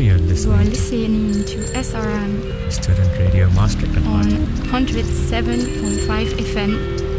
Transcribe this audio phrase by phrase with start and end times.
[0.00, 4.24] you're You are listening to listening to SRM Student Radio Maastricht on
[4.72, 7.10] 107.5 FM.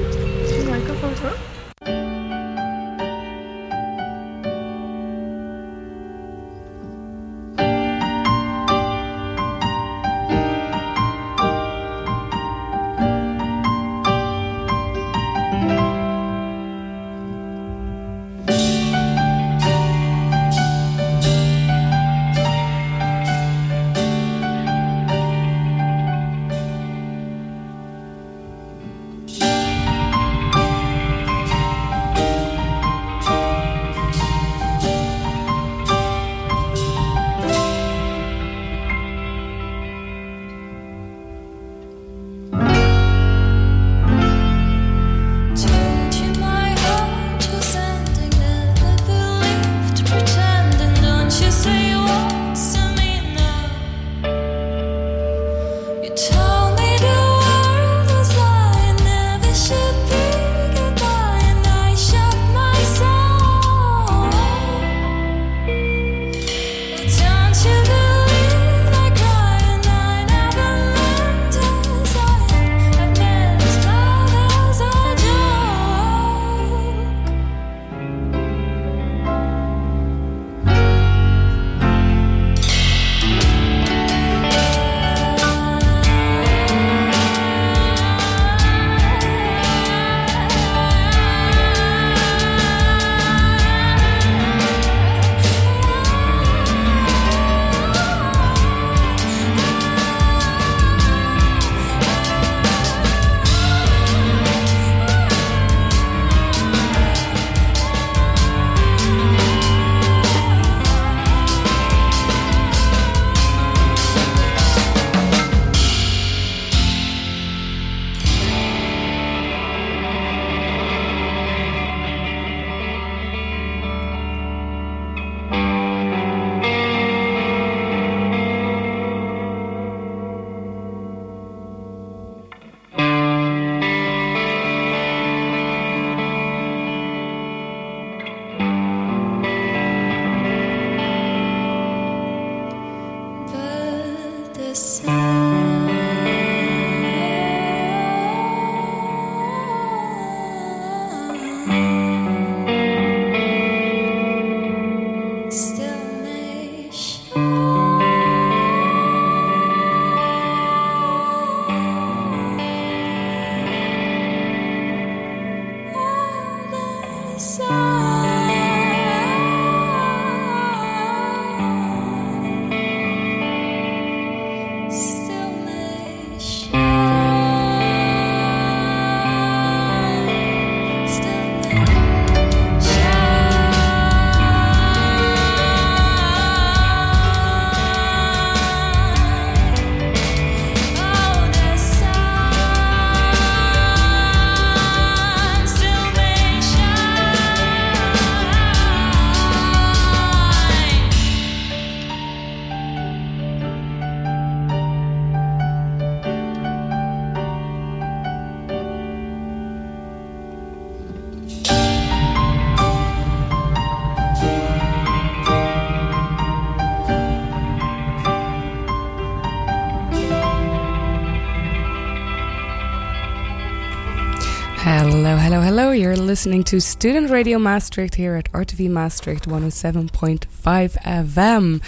[226.31, 231.81] listening to Student Radio Maastricht here at RTV Maastricht 107.5 FM.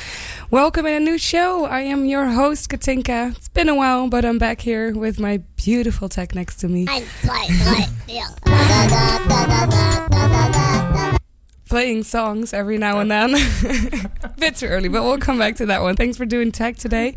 [0.51, 1.63] Welcome in a new show.
[1.63, 3.37] I am your host, Katinka.
[3.37, 6.87] It's been a while, but I'm back here with my beautiful tech next to me.
[11.69, 13.35] Playing songs every now and then.
[13.35, 15.95] a bit too early, but we'll come back to that one.
[15.95, 17.15] Thanks for doing tech today.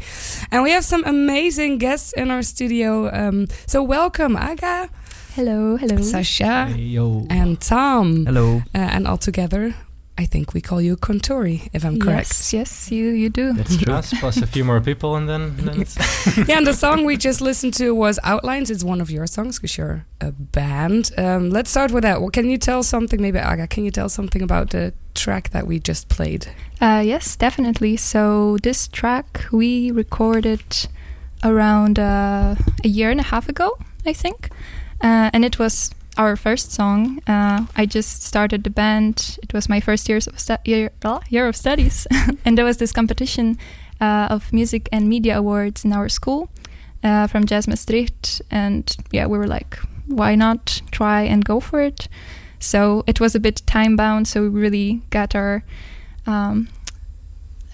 [0.52, 3.12] And we have some amazing guests in our studio.
[3.12, 4.90] Um, so, welcome, Aga.
[5.36, 6.00] Hello, hello.
[6.00, 7.26] Sasha, yo.
[7.28, 8.24] and Tom.
[8.24, 8.62] Hello.
[8.74, 9.74] Uh, and all together,
[10.16, 12.30] I think we call you Kontury, if I'm correct.
[12.30, 13.52] Yes, yes, you, you do.
[13.52, 13.92] That's true.
[13.92, 15.84] Us plus a few more people, and then, then
[16.48, 18.70] yeah, and the song we just listened to was Outlines.
[18.70, 21.10] It's one of your songs because you're a band.
[21.18, 22.22] Um, let's start with that.
[22.22, 25.66] Well, can you tell something, maybe Aga, can you tell something about the track that
[25.66, 26.46] we just played?
[26.80, 27.98] Uh, yes, definitely.
[27.98, 30.88] So this track we recorded
[31.44, 34.48] around uh, a year and a half ago, I think,
[35.02, 37.20] uh, and it was our first song.
[37.26, 39.38] Uh, I just started the band.
[39.42, 42.06] It was my first years of stu- year, uh, year of studies,
[42.44, 43.58] and there was this competition
[44.00, 46.48] uh, of music and media awards in our school
[47.04, 51.80] uh, from Jazz Maastricht, and yeah, we were like, why not try and go for
[51.80, 52.08] it?
[52.58, 55.62] So it was a bit time bound, so we really got our.
[56.26, 56.68] Um,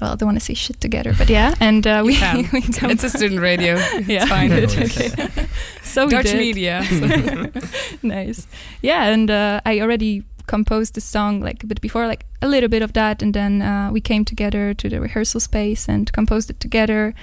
[0.03, 2.49] well, I don't want to say shit together, but yeah, and uh, we, can.
[2.53, 3.75] we come- It's a student radio.
[4.07, 4.49] yeah, It's fine.
[4.51, 5.47] good, okay.
[5.83, 6.39] so we Dutch did.
[6.39, 6.83] media.
[8.03, 8.47] nice.
[8.83, 12.69] Yeah, and uh, I already composed the song like a bit before, like a little
[12.69, 16.51] bit of that, and then uh, we came together to the rehearsal space and composed
[16.51, 17.15] it together.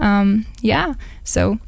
[0.00, 0.94] Um, yeah,
[1.24, 1.58] so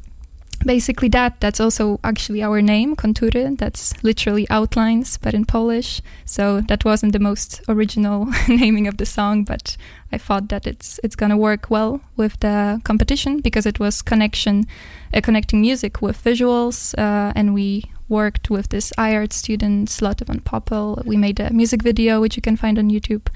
[0.64, 1.40] basically that.
[1.40, 3.56] That's also actually our name, Kontury.
[3.56, 6.00] That's literally outlines, but in Polish.
[6.24, 9.76] So that wasn't the most original naming of the song, but
[10.12, 14.66] I thought that it's it's gonna work well with the competition because it was connection,
[15.14, 20.40] uh, connecting music with visuals, uh, and we worked with this iArt student Lotte van
[20.40, 21.04] Poppel.
[21.04, 23.28] We made a music video which you can find on YouTube.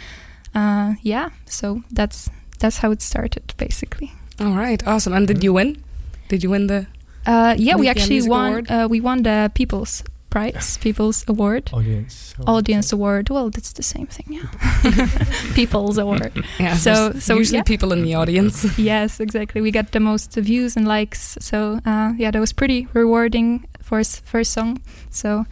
[0.55, 4.13] Uh, yeah, so that's that's how it started basically.
[4.41, 5.13] All right, awesome.
[5.13, 5.83] And did you win?
[6.29, 6.87] Did you win the?
[7.27, 8.67] Uh, yeah, we actually Music won.
[8.71, 12.35] Uh, we won the People's Prize, People's Award, Audience.
[12.47, 13.31] Audience Award.
[13.31, 14.49] Well, that's the same thing, yeah.
[15.55, 16.33] People's Award.
[16.59, 16.75] Yeah.
[16.77, 17.63] So- so, usually yeah.
[17.63, 18.67] people in the audience.
[18.79, 19.61] yes, exactly.
[19.63, 21.37] We got the most views and likes.
[21.41, 24.81] So uh, yeah, that was pretty rewarding for his first song.
[25.11, 25.47] So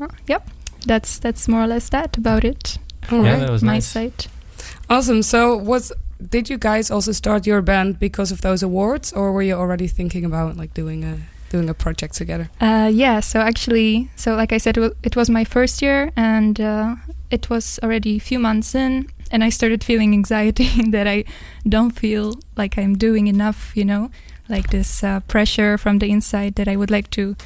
[0.00, 0.42] uh, yep,
[0.86, 2.78] that's that's more or less that about it.
[3.12, 3.40] All Yeah, right.
[3.40, 3.86] that was My nice.
[3.86, 4.26] side.
[4.90, 5.22] Awesome.
[5.22, 5.92] So was
[6.30, 9.88] did you guys also start your band because of those awards, or were you already
[9.88, 11.18] thinking about like doing a
[11.50, 12.50] doing a project together?
[12.60, 16.96] Uh, yeah, so actually, so like I said, it was my first year, and uh,
[17.30, 21.24] it was already a few months in, and I started feeling anxiety that I
[21.68, 24.10] don't feel like I'm doing enough, you know,
[24.48, 27.36] like this uh, pressure from the inside that I would like to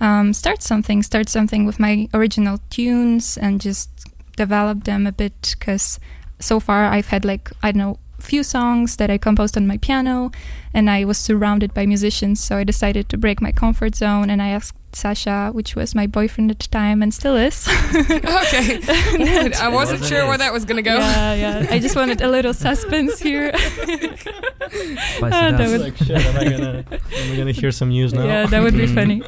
[0.00, 3.90] um, start something, start something with my original tunes and just
[4.36, 5.98] develop them a bit, because
[6.38, 9.78] so far I've had like, I don't know, few songs that I composed on my
[9.78, 10.30] piano
[10.74, 14.42] and I was surrounded by musicians, so I decided to break my comfort zone and
[14.42, 17.66] I asked Sasha, which was my boyfriend at the time and still is.
[17.94, 18.80] okay.
[18.82, 20.28] I wasn't Wasn't sure it?
[20.28, 20.96] where that was gonna go.
[20.96, 21.66] Yeah, yeah.
[21.70, 23.52] I just wanted a little suspense here.
[23.56, 24.24] Spice
[25.22, 25.68] Ah, that up.
[25.70, 28.24] would- like, shit, gonna, am I gonna hear some news now?
[28.24, 29.22] Yeah, that would be funny.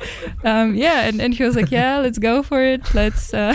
[0.44, 2.94] Um, yeah, and, and he was like, "Yeah, let's go for it.
[2.94, 3.54] Let's uh,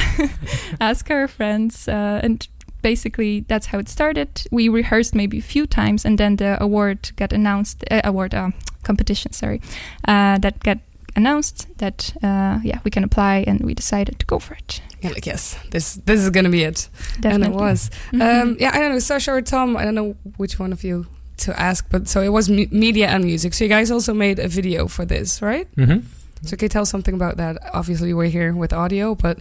[0.80, 2.48] ask our friends." Uh, and
[2.84, 4.30] basically, that's how it started.
[4.52, 7.84] We rehearsed maybe a few times, and then the award got announced.
[7.92, 8.52] Uh, award uh,
[8.84, 9.60] competition, sorry,
[10.08, 10.78] uh, that got
[11.16, 14.82] announced that uh, yeah we can apply, and we decided to go for it.
[15.02, 16.90] Yeah, like yes, this this is gonna be it,
[17.20, 17.46] Definitely.
[17.46, 17.90] and it was.
[18.12, 18.22] Mhm.
[18.22, 19.76] Um, yeah, I don't know, Sasha or Tom.
[19.78, 21.06] I don't know which one of you
[21.38, 23.54] to ask, but so it was me- media and music.
[23.54, 25.68] So you guys also made a video for this, right?
[25.76, 26.00] hmm
[26.46, 27.58] So can you tell something about that?
[27.74, 29.40] Obviously, we're here with audio, but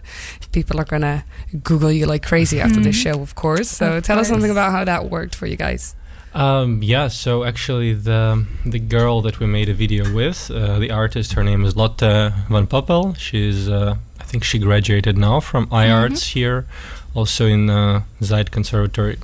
[0.53, 1.25] people are gonna
[1.63, 3.03] Google you like crazy after this Mhm.
[3.03, 3.69] show, of course.
[3.69, 5.95] So Of tell us something about how that worked for you guys.
[6.33, 10.91] Um, yeah, so actually the the girl that we made a video with, uh, the
[10.91, 13.15] artist, her name is Lotte van Poppel.
[13.17, 16.65] She's, uh, I think she graduated now from iArts here,
[17.13, 19.17] also in uh, Zuyd Conservatory,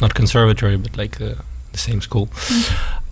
[0.00, 1.34] not conservatory, but like uh,
[1.72, 2.28] the same school.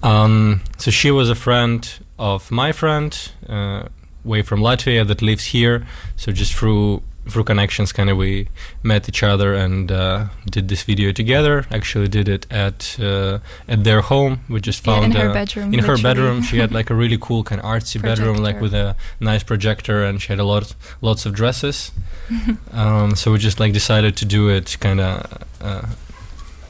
[0.02, 1.87] Um, so she was a friend
[2.20, 3.12] of my friend,
[3.49, 3.88] uh,
[4.25, 5.87] way from Latvia, that lives here.
[6.17, 8.49] So just through through connections, kind of we
[8.82, 11.64] met each other and uh, did this video together.
[11.70, 14.40] Actually, did it at uh, at their home.
[14.49, 15.75] We just Yeah, found in her bedroom.
[15.75, 16.42] in her bedroom.
[16.42, 20.02] She had like a really cool kind of artsy bedroom, like with a nice projector,
[20.04, 21.92] and she had a lot lots of dresses.
[22.73, 25.14] um, so we just like decided to do it kind of.
[25.61, 25.87] Uh,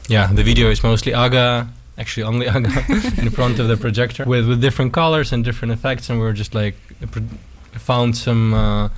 [0.09, 1.67] yeah, the video is mostly Aga.
[2.01, 2.47] Actually, only
[3.25, 6.37] in front of the projector with with different colors and different effects, and we were
[6.43, 6.75] just like
[7.73, 8.89] found some uh,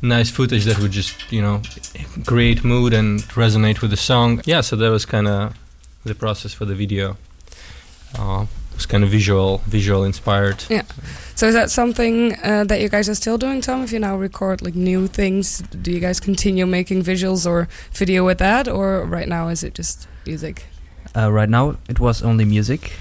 [0.00, 1.60] nice footage that would just you know
[2.24, 4.40] create mood and resonate with the song.
[4.44, 5.54] Yeah, so that was kind of
[6.04, 7.16] the process for the video.
[8.16, 10.64] Uh, it was kind of visual, visual inspired.
[10.68, 10.82] Yeah.
[11.34, 13.82] So is that something uh, that you guys are still doing, Tom?
[13.82, 18.24] If you now record like new things, do you guys continue making visuals or video
[18.24, 20.66] with that, or right now is it just music?
[21.14, 22.92] Uh, right now, it was only music,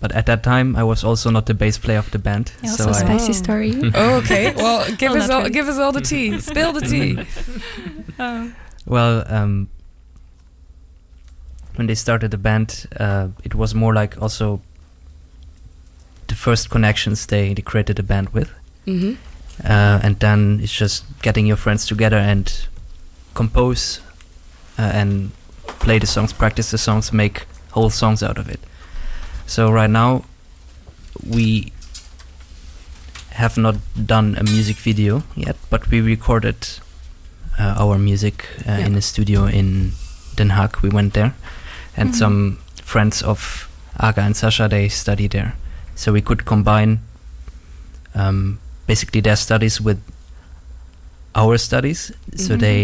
[0.00, 2.52] but at that time, I was also not the bass player of the band.
[2.62, 3.42] Yeah, so also I, spicy Oh.
[3.42, 3.72] story.
[3.94, 4.52] Oh, okay.
[4.56, 5.50] Well, give Well, us all really.
[5.50, 6.38] give us all the tea.
[6.40, 7.18] Spill the tea.
[8.18, 8.52] Oh.
[8.86, 9.68] well, um,
[11.76, 14.60] when they started the band, uh, it was more like also
[16.28, 18.50] the first connections they, they created a band with.
[18.84, 19.14] hmm
[19.64, 22.66] uh, and then it's just getting your friends together and
[23.32, 24.00] compose
[24.78, 25.30] uh, and
[25.80, 28.60] play the songs, practice the songs, make whole songs out of it.
[29.46, 30.24] So right now
[31.36, 31.72] we
[33.32, 36.56] have not done a music video yet, but we recorded
[37.58, 38.86] uh, our music uh, Yeah.
[38.86, 39.92] in a studio in
[40.36, 40.82] Den Haag.
[40.82, 41.32] We went there,
[41.96, 42.18] and Mhm.
[42.18, 43.68] some friends of
[43.98, 45.52] Aga and Sasha they study there,
[45.94, 46.98] so we could combine
[48.14, 49.98] um, basically their studies with
[51.34, 52.12] our studies.
[52.36, 52.60] So Mhm.
[52.60, 52.80] they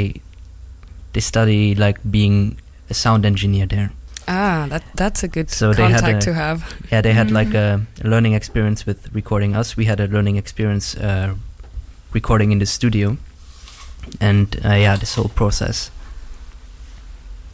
[1.12, 2.56] they study like being
[2.90, 3.90] a sound engineer there.
[4.28, 6.58] Ah, that that's a good So they had contact a- to have.
[6.92, 8.10] Yeah, they had like a Mhm.
[8.10, 9.76] learning experience with recording us.
[9.76, 11.34] We had a learning experience uh,
[12.14, 13.16] recording in the studio,
[14.20, 15.90] and uh, yeah, this whole process.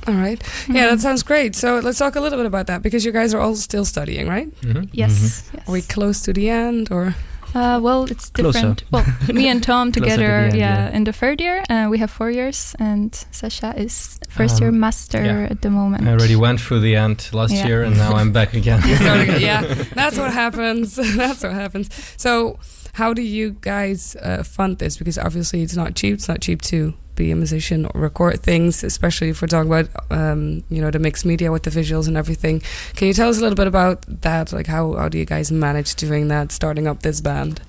[0.06, 0.42] All right.
[0.68, 1.02] Yeah, that Mhm.
[1.02, 1.54] sounds great.
[1.56, 4.28] So let's talk a little bit about that because you guys are all still studying,
[4.28, 4.48] right?
[4.62, 4.88] Mhm.
[4.92, 5.10] Yes.
[5.20, 5.42] Yes.
[5.68, 7.14] Are we close to the end or?
[7.54, 8.52] Uh, well, it's Closer.
[8.58, 8.84] different.
[8.90, 10.96] Well, me and Tom Closer to together, end, yeah, yeah.
[10.96, 14.80] in the third year, uh, we have four years, and Sasha is first year Um,
[14.80, 15.48] master yeah.
[15.50, 16.06] at the moment.
[16.06, 17.66] I already went through the end last Yeah.
[17.66, 18.80] year, and now I'm back again.
[18.86, 19.40] You again.
[19.40, 19.62] yeah,
[19.94, 20.96] that's what happens.
[21.16, 21.88] that's what happens.
[22.16, 22.58] So,
[22.94, 24.96] how do you guys uh, fund this?
[24.98, 26.14] Because obviously, it's not cheap.
[26.14, 29.88] It's not cheap to be a musician or record things, especially if we're talking about
[30.10, 32.62] um, you know the mixed media with the visuals and everything.
[32.94, 34.52] Can you tell us a little bit about that?
[34.52, 37.60] Like, how how do you guys manage doing that, starting up this band?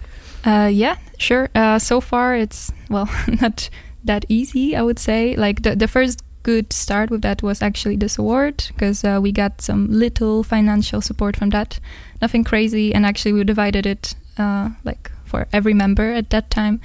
[0.45, 1.49] Uh, yeah, sure.
[1.53, 3.09] Uh, so far, it's well
[3.41, 3.69] not
[4.05, 4.75] that easy.
[4.75, 5.35] I would say.
[5.35, 9.31] Like the the first good start with that was actually this award because uh, we
[9.31, 11.79] got some little financial support from that.
[12.21, 16.79] Nothing crazy, and actually we divided it uh, like for every member at that time.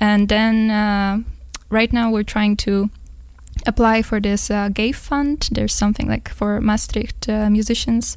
[0.00, 1.22] And then uh,
[1.70, 2.90] right now we're trying to
[3.66, 5.48] apply for this uh, GAVE fund.
[5.50, 8.16] There's something like for Maastricht uh, musicians.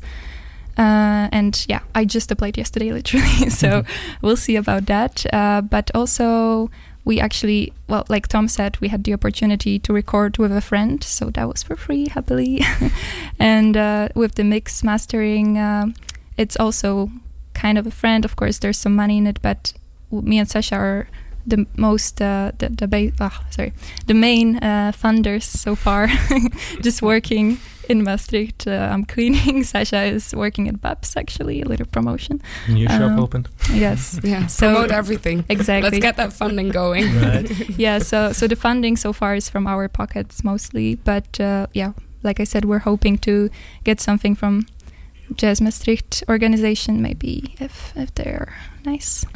[0.78, 3.50] Uh, and yeah, I just applied yesterday, literally.
[3.62, 3.84] so
[4.22, 5.26] we'll see about that.
[5.34, 6.70] Uh, but also,
[7.06, 11.04] we actually, well, like Tom said, we had the opportunity to record with a friend,
[11.04, 12.62] so that was for free, happily.
[13.40, 15.94] and uh, with the mix mastering, um
[16.40, 17.12] it's also
[17.54, 18.24] kind of a friend.
[18.24, 19.74] Of course, there's some money in it, but
[20.10, 21.08] me and Sasha are
[21.50, 23.72] the most uh, the the ba- ah, sorry
[24.08, 26.08] the main uh, funders so far.
[26.86, 27.58] Just working
[27.90, 28.68] in Maastricht.
[28.68, 29.64] Uh, I'm cleaning.
[29.72, 32.40] Sasha is working at Babs actually, a little promotion.
[32.68, 33.48] New shop Um, opened.
[33.74, 35.44] Yes, Yeah, So- promote everything.
[35.50, 35.90] exactly.
[35.92, 37.06] Let's get that funding going.
[37.22, 37.50] Right.
[37.80, 41.92] yeah, so so the funding so far is from our pockets mostly, but uh, yeah,
[42.24, 43.50] like I said, we're hoping to
[43.84, 44.66] get something from
[45.38, 48.48] Jazz Maastricht organization, maybe if if they're
[48.86, 49.26] nice.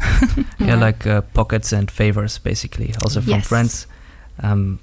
[0.59, 0.79] Yeah, Alright.
[0.79, 3.47] like uh, pockets and favors, basically, also from Yes.
[3.47, 3.87] friends.
[4.41, 4.79] Um,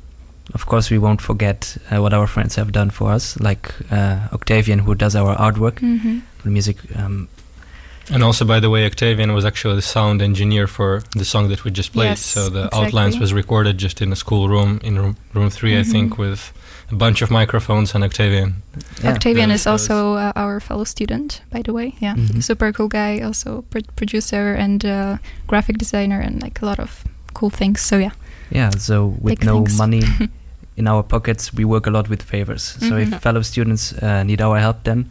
[0.55, 4.29] of course, we won't forget uh, what our friends have done for us, like uh,
[4.33, 6.77] Octavian, who does our artwork, hmm the music.
[6.97, 7.29] Um,
[8.13, 11.65] And also, by the way, Octavian was actually the sound engineer for the song that
[11.65, 12.09] we just played.
[12.09, 12.87] Yes, so the exactly.
[12.87, 15.91] outlines was recorded just in a school room in room, room 3 I Mhm.
[15.93, 16.53] think, with
[16.93, 18.55] a bunch of microphones and Octavian.
[19.03, 19.13] yeah.
[19.13, 21.95] Octavian Yeah, is so also uh, our fellow student, by the way.
[22.01, 22.43] Yeah, Mhm.
[22.43, 25.17] super cool guy, also pr- producer and uh,
[25.47, 27.05] graphic designer, and like a lot of
[27.35, 27.81] cool things.
[27.81, 28.13] So yeah,
[28.51, 29.77] Yeah, so with Big no thanks.
[29.79, 30.03] money
[30.77, 32.63] in our pockets, we work a lot with favors.
[32.81, 33.03] So Mhm.
[33.13, 35.05] if fellow students uh, need our help, then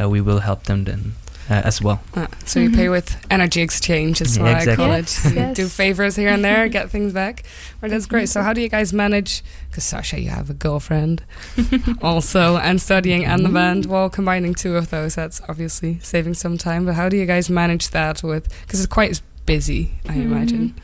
[0.00, 1.12] uh, we will help them then
[1.50, 2.00] uh, as well.
[2.16, 2.74] Ah, so you Mhm.
[2.76, 5.34] pay with energy exchange, is Yeah, what I call Yes, it.
[5.34, 5.56] Yes.
[5.56, 7.42] Do favors here and there, get things back.
[7.80, 8.28] Well, that's great.
[8.28, 9.42] So how do you guys manage?
[9.70, 11.22] Because Sasha, you have a girlfriend
[12.02, 13.86] also, and studying and the band.
[13.86, 16.84] Well, combining two of those, that's obviously saving some time.
[16.86, 18.48] But how do you guys manage that with?
[18.62, 20.74] Because it's quite busy, I imagine.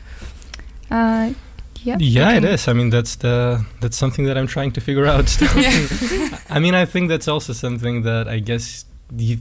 [0.91, 1.33] uh,
[1.83, 2.53] yeah, Yeah, it okay.
[2.53, 2.67] is.
[2.67, 5.27] I mean, that's the that's something that I'm trying to figure out.
[5.27, 5.49] Still.
[6.49, 8.85] I mean, I think that's also something that I guess
[9.17, 9.39] you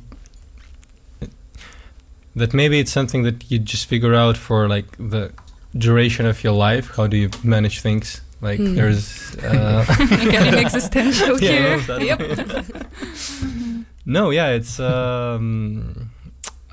[2.37, 5.33] that maybe it's something that you just figure out for like the
[5.77, 6.97] duration of your life.
[6.97, 8.21] How do you manage things?
[8.41, 8.75] Like Hmm.
[8.75, 11.85] there's uh, Getting existential Yeah, here.
[11.89, 12.21] well, Yep.
[14.07, 16.11] no, yeah, it's um,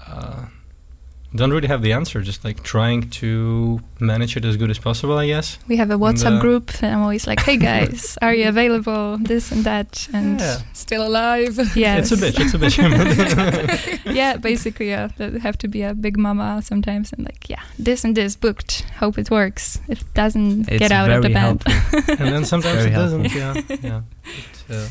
[0.07, 0.45] uh,
[1.35, 2.21] don't really have the answer.
[2.21, 5.57] Just like trying to manage it as good as possible, I guess.
[5.67, 8.47] We have a And, WhatsApp uh, group, and I'm always like, "Hey guys, are you
[8.49, 9.17] available?
[9.21, 11.59] This and that." And yeah, Still alive.
[11.75, 12.39] Yeah, it's a bitch.
[12.39, 14.05] It's a bitch.
[14.15, 18.03] yeah, basically, yeah, they have to be a big mama sometimes, and like, yeah, this
[18.03, 18.81] and this booked.
[18.99, 19.79] Hope it works.
[19.87, 21.63] If it doesn't, It's get out of the very band.
[22.19, 23.23] and then sometimes Very it helpful.
[23.23, 23.37] doesn't.
[23.37, 24.01] Yeah, yeah.
[24.69, 24.87] It, uh,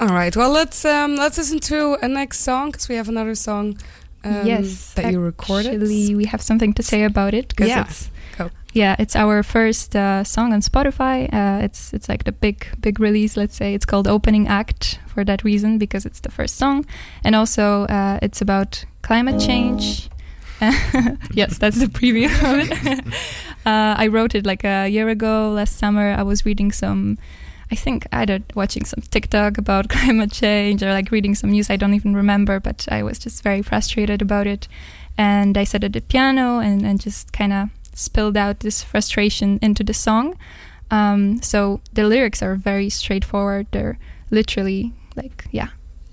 [0.00, 0.36] All right.
[0.36, 3.78] Well, let's um, let's listen to a next song because we have another song.
[4.24, 5.74] Um, yes, that you recorded.
[5.74, 8.50] Actually, we have something to say about it because Yeah, it's go.
[8.72, 11.28] yeah, it's our first uh, song on Spotify.
[11.32, 13.36] Uh, it's it's like the big big release.
[13.36, 16.84] Let's say it's called Opening Act for that reason because it's the first song,
[17.24, 20.08] and also uh, it's about climate change.
[21.32, 23.06] yes, that's the preview of it.
[23.66, 26.10] uh, I wrote it like a year ago, last summer.
[26.18, 27.16] I was reading some.
[27.70, 31.70] I think either watching some TikTok about climate change or like reading some news.
[31.70, 34.68] I don't even remember, but I was just very frustrated about it.
[35.16, 39.58] and I sat at the piano and, and just kind of spilled out this frustration
[39.60, 40.38] into the song.
[40.90, 43.66] Um, so the lyrics are very straightforward.
[43.72, 43.98] They're
[44.30, 45.68] literally like, yeah,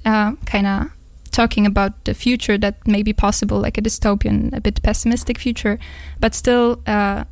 [0.05, 0.91] uh, kind of
[1.31, 5.77] talking about the future that may be possible, like a dystopian, a bit pessimistic future,
[6.19, 7.25] but still, uh,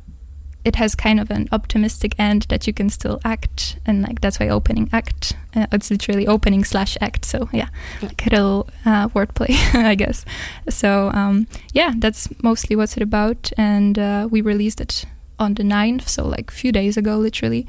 [0.64, 4.40] it has kind of an optimistic end that you can still act, and like that's
[4.40, 5.36] why opening act.
[5.54, 7.24] Uh, it's literally opening slash act.
[7.24, 7.68] So yeah,
[8.02, 10.24] like a little uh, wordplay, I guess.
[10.68, 15.04] So um, yeah, that's mostly what's it about, and uh, we released it
[15.38, 17.66] on the 9th, so like a few days ago, literally.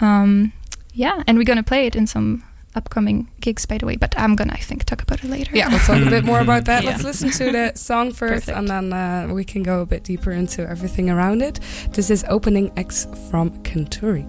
[0.00, 0.52] Um,
[0.92, 2.44] yeah, and we're gonna play it in some
[2.78, 3.96] upcoming gigs, by the way.
[3.96, 5.52] But I'm gonna, I think, talk about it later.
[5.54, 6.78] Yeah, we'll talk a bit more about that.
[6.84, 6.90] Yeah.
[6.90, 8.58] Let's listen to the song first, Perfect.
[8.58, 11.60] and then uh, we can go a bit deeper into everything around it.
[11.92, 14.26] This is opening act from Kontury.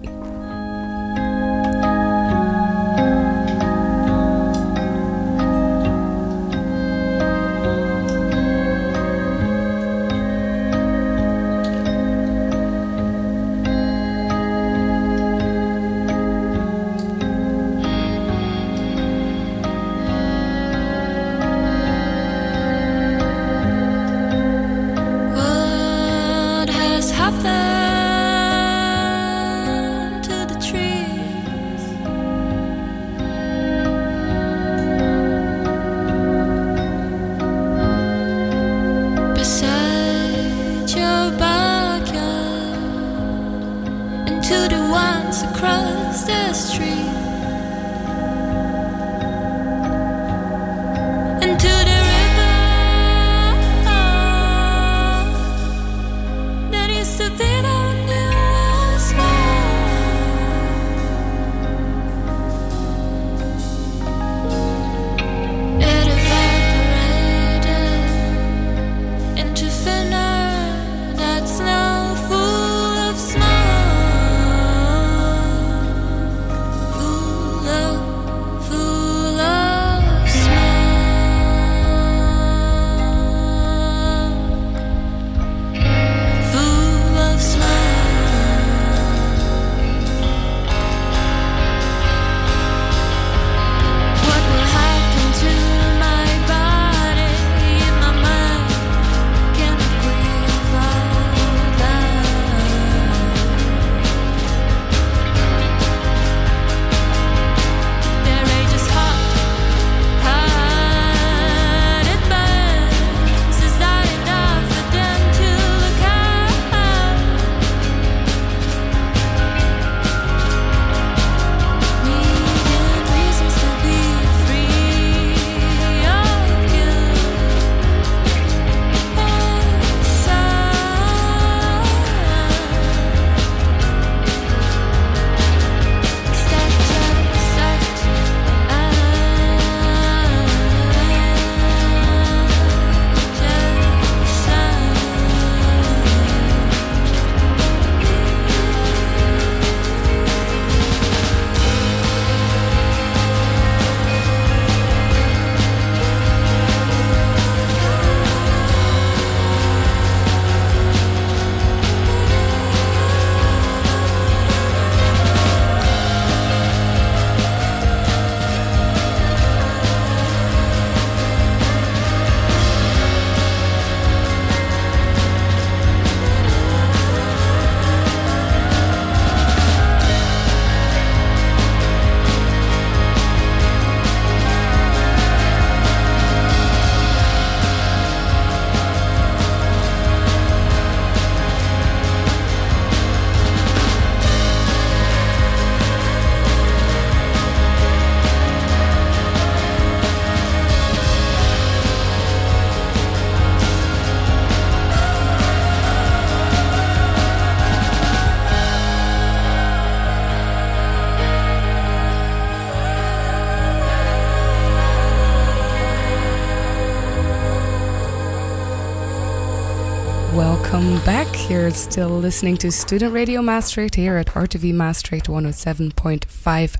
[221.70, 226.26] You're still listening to Student Radio Maastricht here at RTV Maastricht 107.5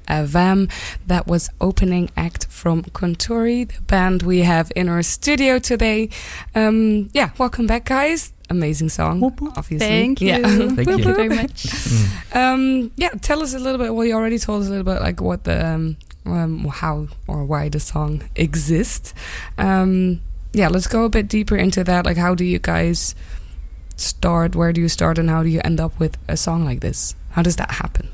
[0.09, 0.69] FM.
[1.07, 6.09] That was opening act from Kontury, the band we have in our studio today.
[6.57, 8.33] Um, yeah, welcome back, guys.
[8.49, 9.23] Amazing song,
[9.57, 9.79] obviously.
[9.79, 10.27] Thank you.
[10.27, 10.41] Yeah.
[10.41, 10.97] Thank Thank you.
[10.97, 11.67] you very much.
[11.67, 12.35] Mm.
[12.35, 13.95] Um, yeah, tell us a little bit.
[13.95, 17.45] Well, you already told us a little bit like what the um, um, how or
[17.45, 19.15] why the song exists.
[19.57, 20.21] Um,
[20.53, 22.05] yeah, let's go a bit deeper into that.
[22.05, 23.15] Like, how do you guys
[24.01, 24.55] start?
[24.55, 27.15] Where do you start, and how do you end up with a song like this?
[27.31, 28.09] How does that happen?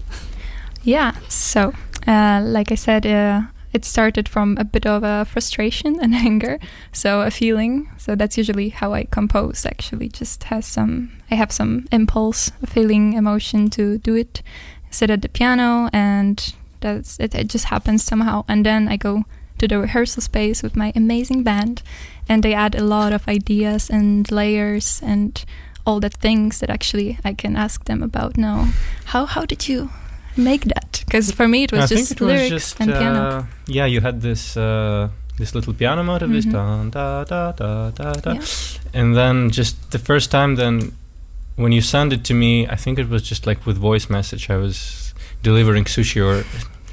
[0.83, 1.16] Yeah.
[1.29, 1.72] So,
[2.07, 6.59] uh, like I said, uh, it started from a bit of a frustration and anger,
[6.92, 7.90] so a feeling.
[7.99, 9.66] So that's usually how I compose.
[9.66, 11.12] Actually, just has some.
[11.31, 14.42] I have some impulse, a feeling, emotion to do it.
[14.90, 17.35] Sit at the piano, and that's it.
[17.35, 19.25] It just happens somehow, and then I go
[19.59, 21.83] to the rehearsal space with my amazing band,
[22.29, 25.44] and they add a lot of ideas and layers and
[25.87, 28.68] all the things that actually I can ask them about now.
[29.12, 29.88] How how did you
[30.37, 31.03] make that?
[31.07, 33.20] Because for me it was I just it was lyrics just and piano.
[33.20, 33.87] uh, yeah.
[33.88, 36.53] You had this uh, this little piano motive, this Mhm.
[36.53, 38.42] dun, da da da da da, Yeah.
[39.01, 40.92] and then just the first time, then
[41.57, 44.51] when you sent it to me, I think it was just like with voice message.
[44.51, 46.44] I was delivering sushi or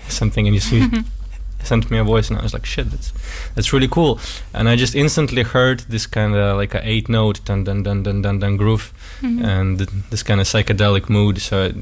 [0.09, 0.81] something, and you see,
[1.63, 3.11] sent me a voice, and I was like, shit, that's
[3.55, 4.19] that's really cool.
[4.53, 8.03] And I just instantly heard this kind of like a eight note dun dun dun
[8.03, 9.43] dun dun dun groove, Mhm.
[9.43, 11.39] and th- this kind of psychedelic mood.
[11.41, 11.75] So it,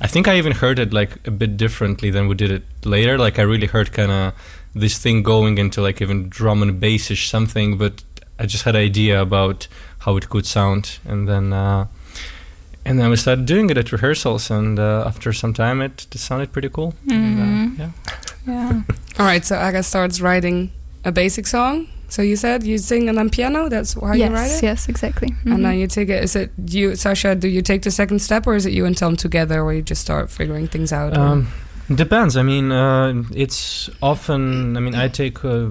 [0.00, 3.16] I think I even heard it like a bit differently than we did it later.
[3.18, 4.32] Like I really heard kind of
[4.74, 8.02] this thing going into like even drum and bassish something, but
[8.38, 11.86] I just had an idea about how it could sound, and then uh,
[12.86, 16.18] and then we started doing it at rehearsals, and uh, after some time, it, it
[16.18, 16.92] sounded pretty cool.
[17.08, 17.78] And, uh, Mhm.
[17.78, 17.90] yeah.
[18.46, 18.82] Yeah.
[19.18, 20.70] All right, so Aga starts writing
[21.04, 21.86] a basic song.
[22.08, 23.68] So you said you sing and then piano.
[23.68, 24.66] That's how you write yes, it.
[24.66, 25.28] yes, exactly.
[25.44, 25.62] And Mhm.
[25.62, 26.22] then you take it.
[26.22, 27.34] Is it you, Sasha?
[27.34, 29.82] Do you take the second step, or is it you and Tom together, where you
[29.82, 31.16] just start figuring things out?
[31.16, 31.48] Um,
[31.92, 32.36] depends.
[32.36, 34.76] I mean, uh, it's often.
[34.76, 35.70] I mean, I take uh,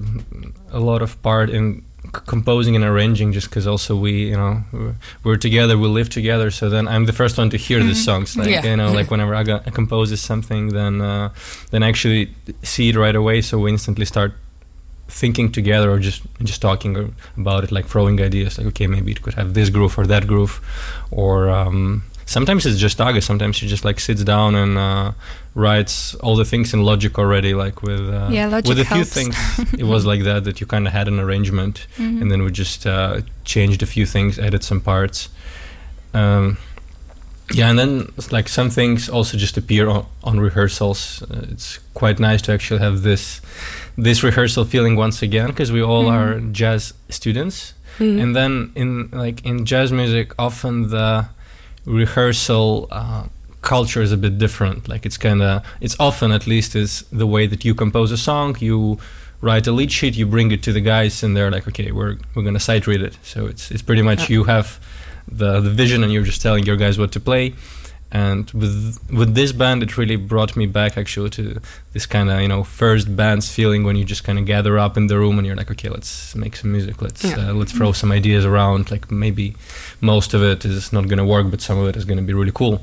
[0.72, 1.84] a lot of part in c-
[2.14, 6.52] composing and arranging, just because also we, you know, we're, we're together, we live together.
[6.52, 8.06] So then I'm the first one to hear the Mhm.
[8.06, 8.38] songs.
[8.38, 8.66] Like Yeah.
[8.66, 11.30] you know, like whenever I, got, I composes something, then uh,
[11.72, 12.30] then I actually
[12.62, 13.42] see it right away.
[13.42, 14.32] So we instantly start
[15.10, 19.22] thinking together or just just talking about it like throwing ideas like okay maybe it
[19.22, 20.60] could have this groove or that groove
[21.12, 25.12] or um, sometimes it's just Aga sometimes she just like sits down and uh,
[25.56, 29.04] writes all the things in Logic already like with uh, Yeah, Logic with a few
[29.04, 29.36] things
[29.78, 32.22] it was like that that you kind of had an arrangement Mhm.
[32.22, 35.30] and then we just uh, changed a few things added some parts
[36.14, 36.58] um,
[37.54, 42.20] yeah and then like some things also just appear on, on rehearsals uh, it's quite
[42.20, 43.42] nice to actually have this
[43.98, 46.14] this rehearsal feeling once again because we all Mhm.
[46.18, 48.22] are jazz students Mhm.
[48.24, 51.26] and then in like in jazz music often the
[51.86, 53.24] rehearsal uh,
[53.64, 54.88] culture is a bit different.
[54.88, 58.18] Like it's kind of it's often at least is the way that you compose a
[58.18, 58.98] song you
[59.42, 62.16] write a lead sheet you bring it to the guys and they're like okay we're
[62.34, 63.18] we're gonna sight read it.
[63.24, 64.68] So it's it's pretty much you have
[65.42, 67.54] the the vision and you're just telling your guys what to play.
[68.12, 71.60] And with with this band it really brought me back actually to
[71.94, 74.98] this kind of you know first bands feeling when you just kind of gather up
[74.98, 76.96] in the room and you're like okay let's make some music.
[77.02, 77.50] Let's Yeah.
[77.50, 78.92] uh, let's throw some ideas around.
[78.92, 79.56] Like maybe
[80.00, 82.28] most of it is not going to work but some of it is going to
[82.32, 82.76] be really cool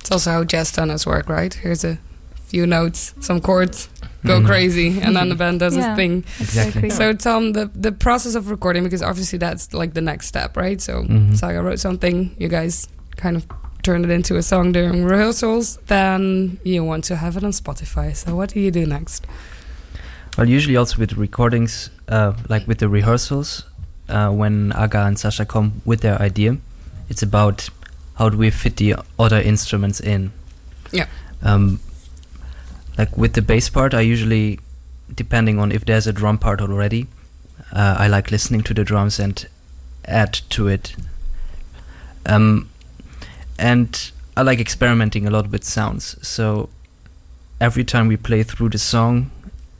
[0.00, 1.52] It's also how jazz tunnels work, right?
[1.52, 1.98] Here's a
[2.46, 3.88] few notes, some chords,
[4.26, 4.46] go Mhm.
[4.46, 5.90] crazy, and then the band does Yeah.
[5.90, 6.24] its thing.
[6.40, 6.90] Exactly.
[6.90, 10.80] So Tom, the the process of recording, because obviously that's like the next step, right?
[10.80, 11.36] So Mhm.
[11.36, 13.46] Saga wrote something, you guys kind of
[13.82, 15.78] turned it into a song during rehearsals.
[15.86, 18.14] Then you want to have it on Spotify.
[18.16, 19.26] So what do you do next?
[20.36, 23.64] Well, usually also with recordings, uh, like with the rehearsals,
[24.08, 26.56] uh, when Aga and Sasha come with their idea,
[27.08, 27.68] it's about
[28.20, 30.30] how do we fit the other instruments in.
[30.92, 31.06] Yeah.
[31.42, 31.80] Um,
[32.98, 34.60] like with the bass part, I usually,
[35.14, 37.06] depending on if there's a drum part already,
[37.72, 39.48] uh, I like listening to the drums and
[40.04, 40.94] add to it.
[42.26, 42.68] Um,
[43.58, 46.16] and I like experimenting a lot with sounds.
[46.20, 46.68] So
[47.58, 49.30] every time we play through the song,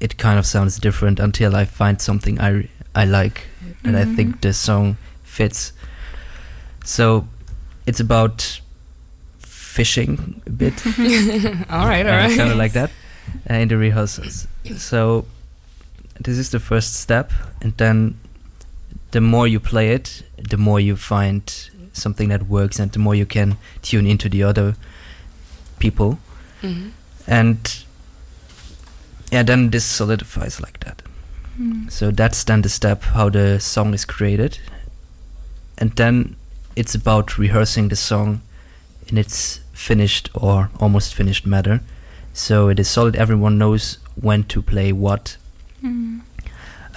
[0.01, 3.49] it kind of sounds different until I find something I I like
[3.85, 5.75] and I think the song fits.
[6.85, 7.29] So
[7.91, 8.61] it's about
[9.39, 10.87] fishing a bit,
[11.71, 12.37] all right, all right.
[12.37, 12.91] kind of like that
[13.51, 14.47] uh, in the rehearsals.
[14.77, 15.25] So
[16.25, 18.15] this is the first step, and then
[19.11, 21.43] the more you play it, the more you find
[21.93, 24.75] something that works, and the more you can tune into the other
[25.79, 26.19] people
[26.63, 26.91] Mhm.
[27.27, 27.85] and
[29.33, 31.03] yeah then this solidifies like that
[31.59, 31.91] Mm.
[31.91, 34.59] so that's then the step how the song is created
[35.79, 36.37] and then
[36.81, 38.41] it's about rehearsing the song
[39.09, 41.81] in its finished or almost finished matter
[42.33, 45.37] so it is solid everyone knows when to play what
[45.83, 46.21] Mm.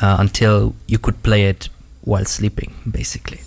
[0.02, 1.70] uh, until you could play it
[2.10, 3.40] while sleeping basically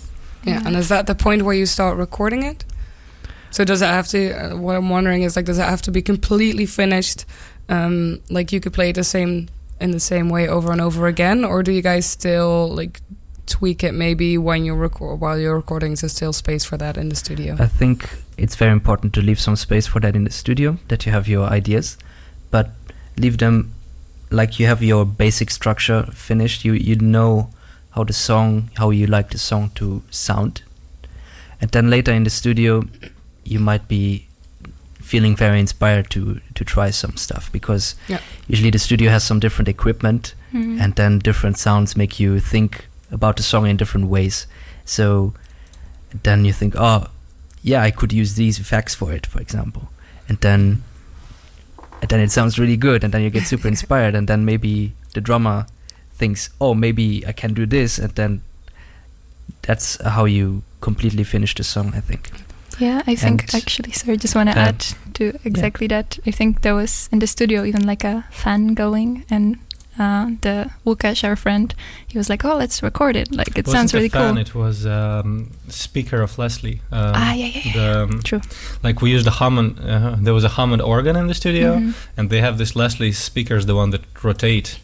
[0.43, 2.65] Yeah, and is that the point where you start recording it?
[3.51, 4.19] So does it have to?
[4.31, 7.25] Uh, what I'm wondering is like, does it have to be completely finished?
[7.69, 9.47] Um, like you could play it the same
[9.79, 13.01] in the same way over and over again, or do you guys still like
[13.47, 15.93] tweak it maybe when you record while you're recording?
[15.93, 17.55] Is still space for that in the studio?
[17.59, 21.05] I think it's very important to leave some space for that in the studio, that
[21.05, 21.97] you have your ideas,
[22.51, 22.69] but
[23.17, 23.73] leave them
[24.29, 26.65] like you have your basic structure finished.
[26.65, 27.49] You you know
[27.91, 30.61] how the song, how you like the song to sound,
[31.61, 32.83] and then later in the studio,
[33.43, 34.23] you might be
[35.01, 38.19] feeling very inspired to to try some stuff because Yeah.
[38.49, 40.81] usually the studio has some different equipment Mhm.
[40.81, 44.47] and then different sounds make you think about the song in different ways.
[44.85, 45.33] So
[46.23, 47.07] then you think, oh,
[47.61, 49.89] yeah, I could use these effects for it, for example,
[50.29, 50.83] and then
[52.01, 54.93] and then it sounds really good, and then you get super inspired, and then maybe
[55.13, 55.65] the drummer
[56.13, 58.41] thinks, oh, maybe I can do this, and then
[59.63, 61.93] that's how you completely finish the song.
[61.95, 62.31] I think.
[62.79, 66.19] Yeah, I think And actually, sorry, just want to add to exactly that.
[66.27, 69.57] I think there was in the studio even like a fan going, and
[69.99, 71.73] uh, the Łukasz, our friend,
[72.07, 73.31] he was like, "Oh, let's record it.
[73.35, 76.81] Like it wasn't sounds really fan, cool." It was um, speaker of Leslie.
[76.91, 77.73] Um, ah, yeah, yeah, yeah.
[77.73, 78.41] the, um, True.
[78.83, 79.79] like we used a Hammond.
[79.79, 81.93] Uh, there was a Hammond organ in the studio, Mhm.
[82.17, 84.79] and they have this Leslie speakers, the one that rotate.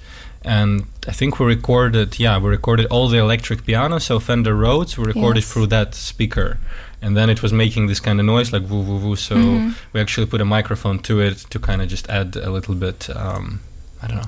[0.45, 4.97] And I think we recorded, yeah, we recorded all the electric piano, so Fender Rhodes,
[4.97, 5.51] we recorded Yes.
[5.53, 6.57] through that speaker.
[7.01, 9.15] And then it was making this kind of noise, like woo woo woo.
[9.15, 9.73] So Mhm.
[9.93, 13.09] we actually put a microphone to it to kind of just add a little bit,
[13.15, 13.61] um,
[14.01, 14.27] I don't know,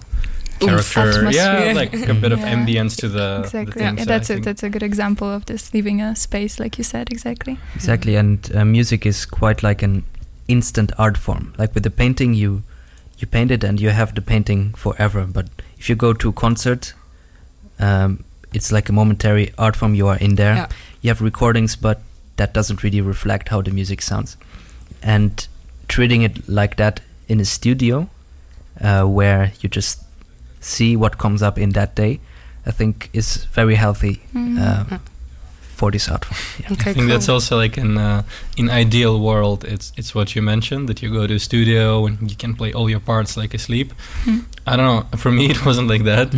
[0.63, 0.94] Oomph.
[0.94, 1.32] character.
[1.32, 2.54] Yeah, like a bit of Yeah.
[2.56, 3.82] ambience to the, the exactly.
[3.82, 4.00] things.
[4.00, 4.46] Yeah, that's a think.
[4.46, 7.58] that's a good example of this leaving a space, like you said, exactly.
[7.76, 10.04] Exactly, and uh, music is quite like an
[10.48, 11.54] instant art form.
[11.58, 12.63] Like with the painting, you
[13.18, 15.26] you paint it and you have the painting forever.
[15.26, 16.94] But if you go to a concert,
[17.80, 19.96] um, it's like a momentary art form.
[19.96, 20.56] You are in there.
[20.56, 20.68] Yeah.
[21.02, 22.02] You have recordings, but
[22.38, 24.38] that doesn't really reflect how the music sounds.
[25.02, 25.48] And
[25.88, 28.10] treating it like that in a studio,
[28.82, 30.02] uh, where you just
[30.65, 32.19] see what comes up in that day,
[32.65, 34.97] I think is very healthy uh,
[35.75, 36.39] for this art form.
[36.60, 36.73] Yeah.
[36.73, 38.23] Okay, I think that's also like in uh,
[38.58, 42.32] in ideal world, it's it's what you mentioned that you go to a studio and
[42.32, 43.93] you can play all your parts like asleep.
[44.23, 44.39] Hmm.
[44.65, 45.17] I don't know.
[45.17, 46.34] For me, it wasn't like that.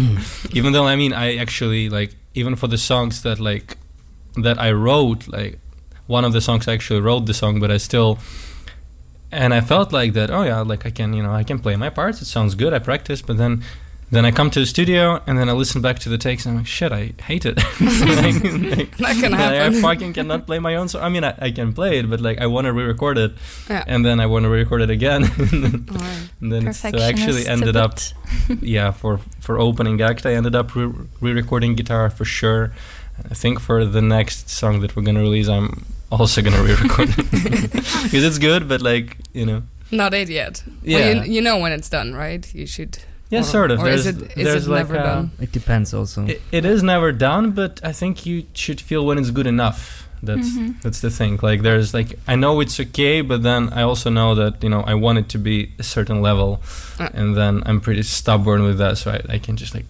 [0.51, 3.77] even though I mean, I actually like even for the songs that like
[4.43, 5.59] that I wrote, like
[6.07, 8.17] one of the songs I actually wrote the song, but I still.
[9.29, 10.29] And I felt like that.
[10.31, 12.21] Oh yeah, like I can, you know, I can play my parts.
[12.21, 12.73] It sounds good.
[12.73, 13.61] I practice, but then,
[14.09, 16.53] then I come to the studio and then I listen back to the takes and
[16.53, 17.57] I'm like, shit, I hate it.
[17.81, 21.01] Like- like- That can like, I fucking cannot play my own song.
[21.03, 23.31] I mean, I, I can play it, but like I want to re-record it,
[23.69, 23.83] Yeah.
[23.87, 25.23] and then I want to re-record it again.
[26.41, 27.99] and then it's, so I actually ended up,
[28.61, 30.91] yeah, for for opening act, I ended up re-
[31.21, 32.71] re-recording guitar for sure.
[33.31, 37.71] I think for the next song that we're gonna release, I'm also gonna re-record it
[37.71, 40.63] because it's good, but like you know, Not it yet.
[40.83, 42.43] yeah, Well, you, you know when it's done, right?
[42.55, 42.99] You should.
[43.29, 43.79] Yeah, or- sort of.
[43.79, 45.31] Or there's is it is there's it like never a- done?
[45.39, 46.25] It depends also.
[46.27, 50.03] It, it is never done, but I think you should feel when it's good enough.
[50.23, 50.81] That's Mhm.
[50.81, 51.37] that's the thing.
[51.43, 54.81] Like there's like I know it's okay, but then I also know that you know
[54.81, 56.59] I want it to be a certain level,
[56.99, 57.09] Uh.
[57.13, 59.85] and then I'm pretty stubborn with that, so I, I can just like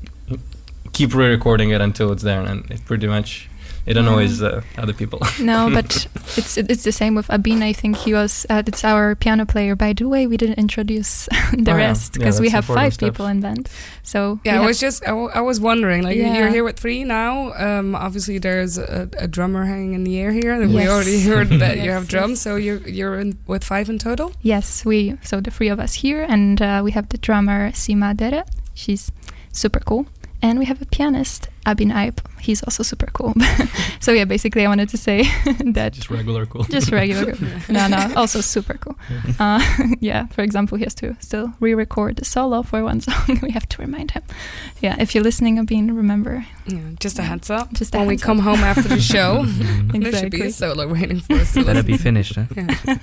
[0.94, 3.50] keep re-recording it until it's there, and it pretty much
[3.88, 5.20] it annoys uh, other people.
[5.42, 7.62] no, but it's it's the same with Abin.
[7.64, 8.46] I think he was.
[8.50, 9.76] Uh, it's our piano player.
[9.76, 11.88] By the way, we didn't introduce the Oh, yeah.
[11.88, 13.08] rest Yeah, because we have five stuff.
[13.08, 13.70] people in band.
[14.04, 16.38] So Yeah, I was just I, w- I was wondering like Yeah.
[16.38, 17.54] you're here with three now.
[17.56, 20.52] Um, obviously there's a, a drummer hanging in the air here.
[20.54, 22.42] and We already heard that you have drums, yes.
[22.42, 24.32] so you're you're in with five in total.
[24.42, 28.12] Yes, we so the three of us here, and uh, we have the drummer Sima
[28.16, 28.44] Dere.
[28.74, 29.12] She's
[29.52, 30.06] super cool,
[30.42, 32.22] and we have a pianist Abin Aip.
[32.40, 33.34] He's also super cool.
[34.00, 35.24] so yeah, basically, I wanted to say
[35.74, 36.64] that just regular cool.
[36.64, 37.34] just regular.
[37.36, 37.48] Cool.
[37.70, 38.96] no, no, also super cool.
[39.40, 39.60] Uh,
[40.00, 43.40] yeah, for example, he has to still re-record the solo for one song.
[43.42, 44.24] we have to remind him.
[44.82, 46.46] Yeah, if you're listening, Abin, remember.
[46.68, 47.74] Yeah, just a heads up.
[47.74, 48.46] Just a when we come up.
[48.46, 50.04] home after the show, Mhm.
[50.04, 51.54] there should be a solo waiting for us.
[51.54, 51.86] to Better listen.
[51.88, 52.36] be finished.
[52.36, 52.46] Huh?
[52.56, 52.98] Yeah.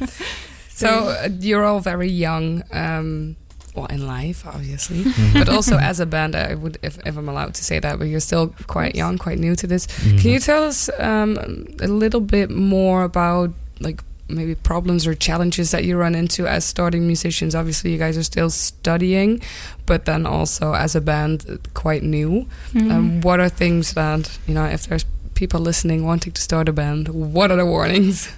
[0.68, 3.36] So uh, you're all very young, um,
[3.74, 5.32] well, in life, obviously, Mhm.
[5.34, 6.34] but also as a band.
[6.36, 9.38] I would, if, if I'm allowed to say that, but you're still quite young, quite
[9.38, 9.86] new to this.
[9.86, 10.20] Mhm.
[10.20, 11.38] Can you tell us um,
[11.80, 16.64] a little bit more about like maybe problems or challenges that you run into as
[16.64, 17.54] starting musicians?
[17.54, 19.40] Obviously, you guys are still studying,
[19.86, 22.46] but then also as a band, uh, quite new.
[22.72, 22.90] Mm.
[22.92, 24.64] Um, what are things that you know?
[24.66, 28.28] If there's people listening wanting to start a band, what are the warnings?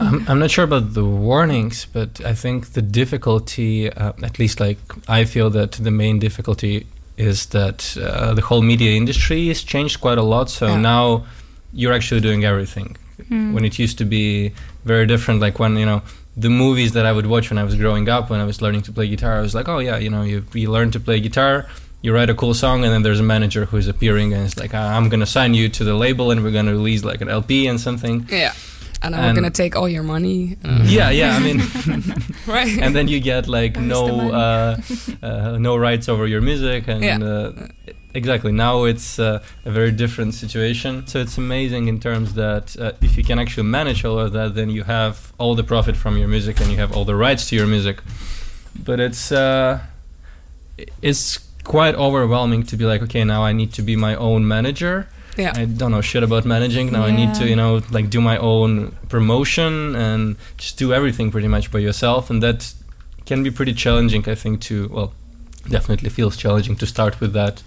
[0.00, 4.60] I'm, I'm not sure about the warnings, but I think the difficulty, uh, at least
[4.60, 6.86] like I feel that the main difficulty
[7.16, 10.48] is that uh, the whole media industry has changed quite a lot.
[10.50, 10.80] So Yeah.
[10.80, 11.24] now
[11.72, 12.96] you're actually doing everything.
[13.30, 13.52] Mm.
[13.54, 14.52] When it used to be
[14.84, 16.00] very different, like when, you know,
[16.36, 18.82] the movies that I would watch when I was growing up, when I was learning
[18.82, 21.20] to play guitar, I was like, oh yeah, you know, you, you learn to play
[21.20, 21.66] guitar
[22.02, 24.72] you write a cool song and then there's a manager who's appearing and it's like
[24.72, 27.66] "Ah, i'm gonna sign you to the label and we're gonna release like an lp
[27.66, 28.54] and something Yeah.
[29.02, 30.56] And we're gonna take all your money.
[30.64, 31.58] uh, yeah yeah i mean
[32.46, 32.78] right.
[32.84, 34.76] and then you get like Where's no uh,
[35.22, 37.18] uh, no rights over your music and Yeah.
[37.18, 37.68] uh,
[38.14, 42.92] exactly now it's uh, a very different situation so it's amazing in terms that uh,
[43.06, 46.16] if you can actually manage all of that then you have all the profit from
[46.16, 47.96] your music and you have all the rights to your music
[48.84, 49.78] but it's uh,
[51.02, 55.06] it's quite overwhelming to be like okay now i need to be my own manager
[55.36, 55.52] yeah.
[55.54, 56.92] I don't know shit about managing.
[56.92, 61.30] Now I need to, you know, like do my own promotion and just do everything
[61.30, 62.30] pretty much by yourself.
[62.30, 62.72] And that
[63.26, 65.12] can be pretty challenging, I think, to, well,
[65.68, 67.62] definitely feels challenging to start with that.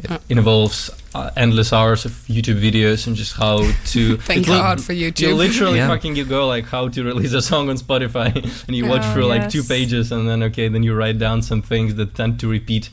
[0.00, 0.18] It Uh.
[0.28, 4.16] involves uh, endless hours of YouTube videos and just how to.
[4.30, 5.20] Thank it li- God for YouTube.
[5.22, 5.88] You literally Yeah.
[5.88, 8.28] fucking you go like how to release a song on Spotify
[8.68, 11.42] and you watch Oh, through like two pages and then okay then you write down
[11.42, 12.90] some things that tend to repeat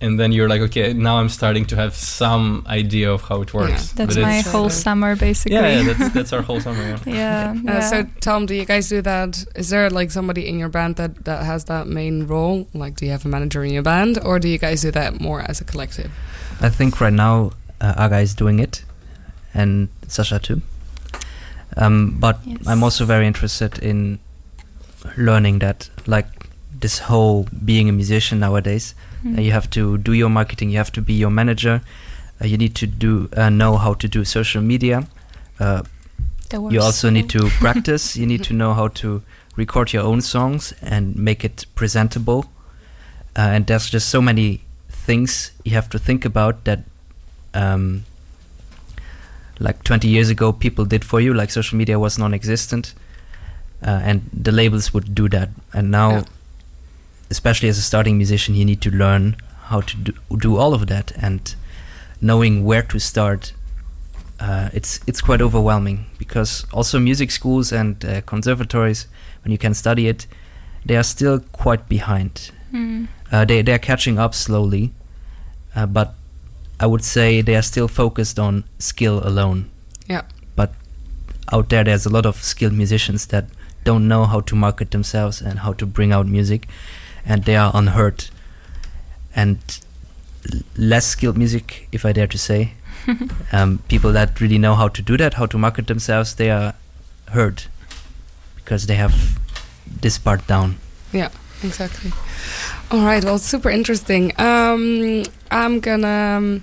[0.00, 3.54] and then you're like okay now I'm starting to have some idea of how it
[3.54, 3.92] works.
[3.92, 5.56] That's But my it's- whole summer, basically.
[5.56, 6.82] yeah, yeah that's, that's our whole summer.
[6.82, 6.98] Yeah.
[7.06, 7.50] yeah.
[7.50, 7.80] Uh, yeah.
[7.80, 9.44] So, Tom, do you guys do that?
[9.54, 12.66] Is there like somebody in your band that, that has that main role?
[12.74, 15.20] Like, do you have a manager in your band, or do you guys do that
[15.20, 16.10] more as a collective?
[16.60, 18.84] I think right now uh, Aga is doing it,
[19.54, 20.60] and Sasha too.
[21.76, 22.66] Um, but Yes.
[22.66, 24.18] I'm also very interested in
[25.16, 26.26] learning that, like
[26.80, 29.38] this whole being a musician nowadays, Hmm.
[29.38, 31.80] uh, you have to do your marketing, you have to be your manager,
[32.40, 35.06] uh, you need to do uh, know how to do social media.
[35.60, 35.82] Uh,
[36.70, 38.16] you also need to practice.
[38.16, 39.22] You need to know how to
[39.56, 42.44] record your own songs and make it presentable.
[43.36, 44.60] Uh, and there's just so many
[45.06, 46.80] things you have to think about that,
[47.54, 48.04] um,
[49.58, 51.32] like 20 years ago, people did for you.
[51.34, 52.94] Like social media was non-existent,
[53.82, 55.48] uh, and the labels would do that.
[55.72, 56.22] And now, Yeah.
[57.30, 60.86] Especially as a starting musician, you need to learn how to do, do all of
[60.86, 61.54] that and
[62.20, 63.52] knowing where to start
[64.38, 69.06] uh, it's it's quite overwhelming because also music schools and uh, conservatories,
[69.42, 70.26] when you can study it,
[70.84, 72.50] they are still quite behind.
[72.70, 73.06] Hmm.
[73.32, 74.92] Uh, they they are catching up slowly,
[75.74, 76.14] uh, but
[76.78, 79.70] I would say they are still focused on skill alone.
[80.06, 80.22] Yeah.
[80.54, 80.72] But
[81.50, 83.46] out there, there's a lot of skilled musicians that
[83.84, 86.68] don't know how to market themselves and how to bring out music,
[87.26, 88.26] and they are unheard.
[89.34, 89.58] And
[90.76, 92.72] less skilled music, if I dare to say,
[93.52, 96.74] um, people that really know how to do that, how to market themselves, they are
[97.32, 97.64] heard
[98.56, 99.38] because they have
[100.00, 100.76] this part down.
[101.12, 101.28] Yeah,
[101.62, 102.12] exactly.
[102.90, 103.24] All right.
[103.24, 104.32] Well, super interesting.
[104.38, 106.36] Um, I'm gonna.
[106.38, 106.62] Um,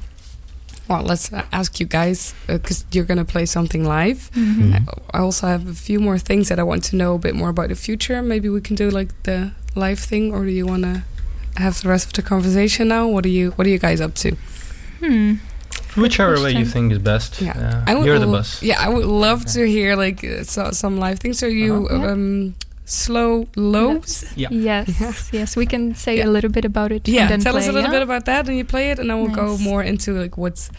[0.89, 4.29] well, let's uh, ask you guys because you're gonna play something live.
[4.33, 4.73] Mhm.
[4.73, 4.99] Mhm.
[5.13, 7.49] I also have a few more things that I want to know a bit more
[7.49, 8.21] about the future.
[8.21, 11.03] Maybe we can do like the live thing, or do you want to
[11.57, 13.07] have the rest of the conversation now?
[13.07, 14.35] What are you What are you guys up to?
[14.99, 15.33] Hmm.
[15.95, 17.39] Whichever way you think is best.
[17.41, 17.51] Yeah.
[17.85, 18.61] Uh, I would you're the l- boss.
[18.63, 21.43] Yeah, I would love to hear like uh, so, some live things.
[21.43, 21.97] Are you Uh-huh.
[22.05, 22.11] Yeah.
[22.11, 22.55] um,
[22.85, 24.25] slow lows?
[24.35, 24.49] Yeah.
[24.51, 25.13] Yes, Yeah.
[25.39, 26.27] yes, we can say Yeah.
[26.27, 27.07] a little bit about it.
[27.07, 27.99] Yeah, and then tell us a little yeah?
[27.99, 30.69] bit about that, and you play it, and then we'll go more into like what's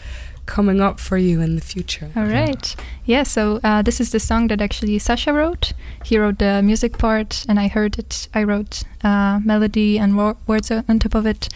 [0.45, 2.09] coming up for you in the future.
[2.15, 2.75] All right.
[3.05, 5.73] Yeah, so uh, this is the song that actually Sasha wrote.
[6.03, 8.27] He wrote the music part, and I heard it.
[8.33, 11.49] I wrote uh, melody and wo- words on top of it.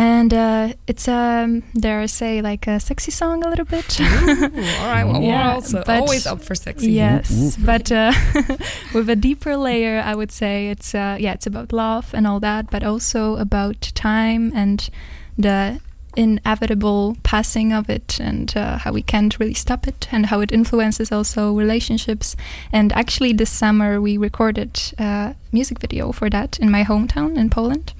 [0.00, 3.98] And uh, it's, um, dare I say, like a sexy song a little bit.
[4.00, 6.92] Ooh, all right, well, we're also but- always up for sexy.
[6.92, 8.12] Yes, but uh,
[8.94, 12.38] with a deeper layer, I would say it's uh, yeah, it's about love and all
[12.40, 14.88] that, but also about time and
[15.36, 15.80] the
[16.18, 20.52] inevitable passing of it and uh, how we can't really stop it and how it
[20.52, 22.36] influences also relationships.
[22.72, 27.50] And actually, this summer we recorded a music video for that in my hometown in
[27.50, 27.92] Poland.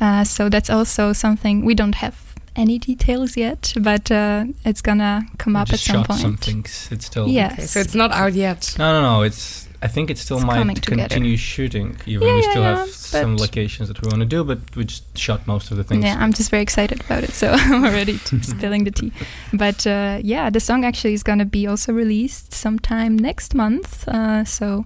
[0.00, 2.14] Uh, so that's also something we don't have
[2.56, 6.20] any details yet, but uh, it's gonna come We up at just some shot point.
[6.20, 6.88] some things.
[6.90, 7.28] It's still.
[7.28, 7.52] Yes.
[7.52, 8.74] Okay, so it's not out yet.
[8.78, 9.22] No, no, no.
[9.22, 9.63] It's.
[9.84, 11.02] I think it still It's might coming together.
[11.08, 14.42] continue shooting, even Yeah, we still yeah, have some locations that we want to do,
[14.44, 16.04] but we just shot most of the things.
[16.04, 19.12] Yeah, I'm just very excited about it, so I'm already t- spilling the tea.
[19.52, 24.08] But uh, yeah, the song actually is gonna be also released sometime next month.
[24.08, 24.84] Uh, so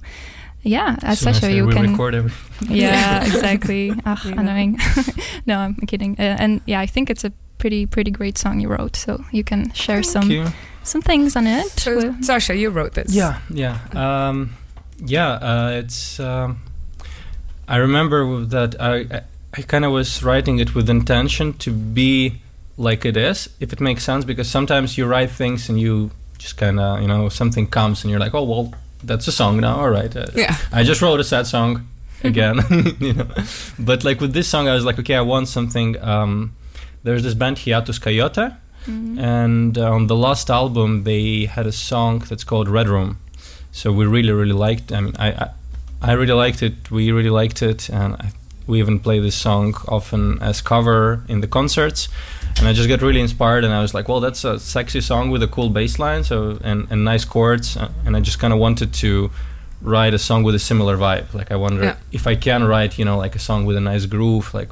[0.63, 1.91] yeah, as Soon Sasha, you will can.
[1.93, 2.33] record every.
[2.69, 3.93] Yeah, exactly.
[4.05, 4.79] Ugh, You annoying.
[5.47, 6.17] no, I'm kidding.
[6.19, 8.97] Uh, and yeah, I think it's a pretty pretty great song you wrote.
[8.97, 10.47] So you can share some you.
[10.83, 11.67] some things on it.
[11.79, 13.15] So, Sasha, you wrote this.
[13.15, 14.51] Yeah, yeah, um,
[15.05, 15.31] yeah.
[15.33, 16.19] Uh, it's.
[16.21, 16.61] Um,
[17.67, 19.23] I remember that I
[19.55, 22.41] I, kind of was writing it with intention to be
[22.77, 26.57] like it is, if it makes sense, because sometimes you write things and you just
[26.57, 28.73] kind of you know something comes and you're like, oh well,
[29.05, 29.77] that's a song now.
[29.77, 30.57] All right, uh, Yeah.
[30.73, 31.87] I just wrote a sad song
[32.25, 32.61] again,
[33.01, 33.27] you know.
[33.79, 36.55] But like with this song, I was like, okay, I want something um,
[37.05, 39.19] there's this band Hiatus Kaiyote, Mhm.
[39.21, 43.19] and uh, on the last album they had a song that's called Red Room.
[43.73, 44.93] So we really, really liked.
[44.93, 45.51] I mean, I, I,
[46.03, 46.91] I really liked it.
[46.91, 48.31] We really liked it, and I,
[48.67, 52.09] we even play this song often as cover in the concerts.
[52.59, 55.31] And I just got really inspired, and I was like, "Well, that's a sexy song
[55.31, 58.53] with a cool bass line, so and, and nice chords." uh, And I just kind
[58.53, 59.31] of wanted to
[59.81, 61.33] write a song with a similar vibe.
[61.35, 61.97] Like I wonder Yeah.
[62.11, 64.53] if I can write, you know, like a song with a nice groove.
[64.55, 64.71] Like,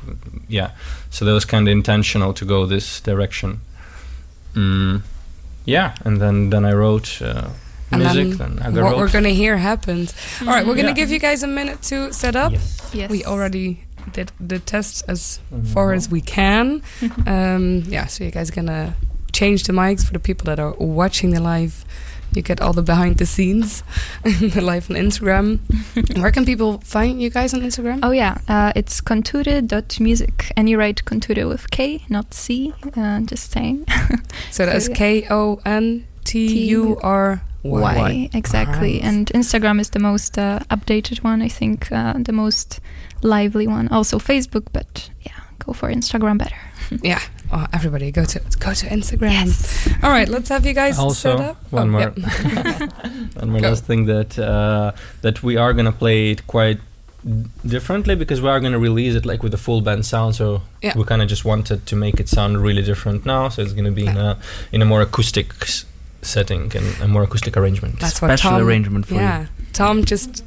[0.49, 0.71] yeah.
[1.11, 3.61] So that was kind of intentional to go this direction.
[4.55, 5.03] Mm,
[5.65, 7.51] yeah, and then then I wrote uh,
[7.91, 8.39] music.
[8.39, 8.97] then Then, I what wrote.
[8.99, 10.15] we're gonna hear happens.
[10.41, 10.95] All right, we're gonna Yeah.
[10.95, 12.53] give you guys a minute to set up.
[12.53, 12.81] Yes.
[12.93, 13.11] Yes.
[13.11, 13.81] We already
[14.13, 15.67] did the tests as Mhm.
[15.67, 16.83] far as we can.
[17.27, 18.95] um, yeah, so you guys gonna
[19.33, 21.85] change the mics for the people that are watching the live.
[22.35, 23.83] You get all the behind the scenes,
[24.25, 25.59] the live on Instagram.
[26.21, 28.01] Where can people find you guys on Instagram?
[28.03, 32.73] Oh yeah, uh, it's kontury.music, and you write Kontury with K, not C.
[32.97, 33.87] Uh, just saying.
[34.51, 34.97] so that's so, yeah.
[34.99, 37.95] K O N T U R Y.
[38.13, 39.05] Y exactly, Alright.
[39.05, 41.43] and Instagram is the most uh, updated one.
[41.43, 42.81] I think uh, the most
[43.23, 43.89] lively one.
[43.89, 46.57] Also Facebook, but yeah, go for Instagram better.
[47.03, 47.21] Yeah.
[47.53, 49.33] Oh, everybody, go to go to Instagram.
[49.47, 49.89] Yes.
[50.03, 51.57] All right, let's have you guys Also, set up.
[51.73, 52.01] one Oh, more.
[52.01, 52.87] yeah.
[53.41, 53.69] One more Go.
[53.69, 54.93] last thing that uh,
[55.23, 56.79] that we are gonna play it quite
[57.65, 60.35] differently because we are gonna release it like with a full band sound.
[60.35, 60.97] So Yeah.
[60.97, 63.49] we kind of just wanted to make it sound really different now.
[63.49, 64.39] So it's gonna be in a
[64.73, 65.85] in a more acoustic s-
[66.27, 68.01] setting and a more acoustic arrangement.
[68.01, 68.63] That's what Special Tom.
[68.63, 69.49] arrangement for yeah, you.
[69.73, 70.45] Tom just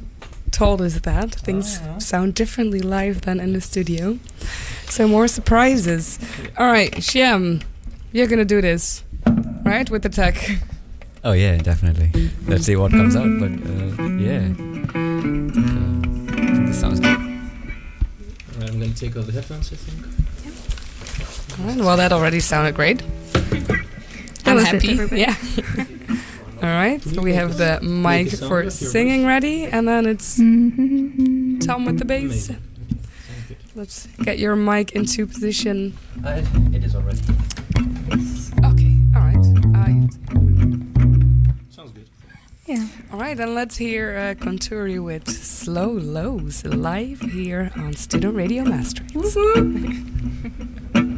[0.50, 1.98] told us that things Oh, yeah.
[1.98, 4.18] sound differently live than in the studio.
[4.88, 6.18] So more surprises.
[6.58, 7.60] All right, Shem,
[8.12, 9.04] you're gonna do this,
[9.64, 10.36] right, with the tech.
[11.22, 12.30] Oh yeah, definitely.
[12.46, 13.28] Let's see what comes out.
[13.38, 14.48] But uh, yeah,
[14.94, 17.18] uh, this sounds good.
[18.60, 19.72] I'm gonna take off the headphones.
[19.72, 19.98] I think.
[21.60, 23.02] All right, well, that already sounded great.
[24.54, 25.00] That I'm was it, happy.
[25.00, 25.20] everybody.
[25.22, 25.36] yeah.
[26.62, 30.04] All right, so we have the mic it for like your singing ready, and then
[30.04, 31.58] it's Mhm.
[31.66, 32.50] Tom with the bass.
[33.74, 35.94] Let's get your mic into position.
[36.22, 36.42] Uh,
[36.74, 37.20] it is already.
[38.62, 39.46] Okay, all right.
[39.74, 40.08] I
[41.70, 42.08] Sounds good.
[42.66, 42.86] Yeah.
[43.10, 48.64] All right, then let's hear uh, Kontury with Slow Lows live here on Student Radio
[48.64, 49.14] Maastricht.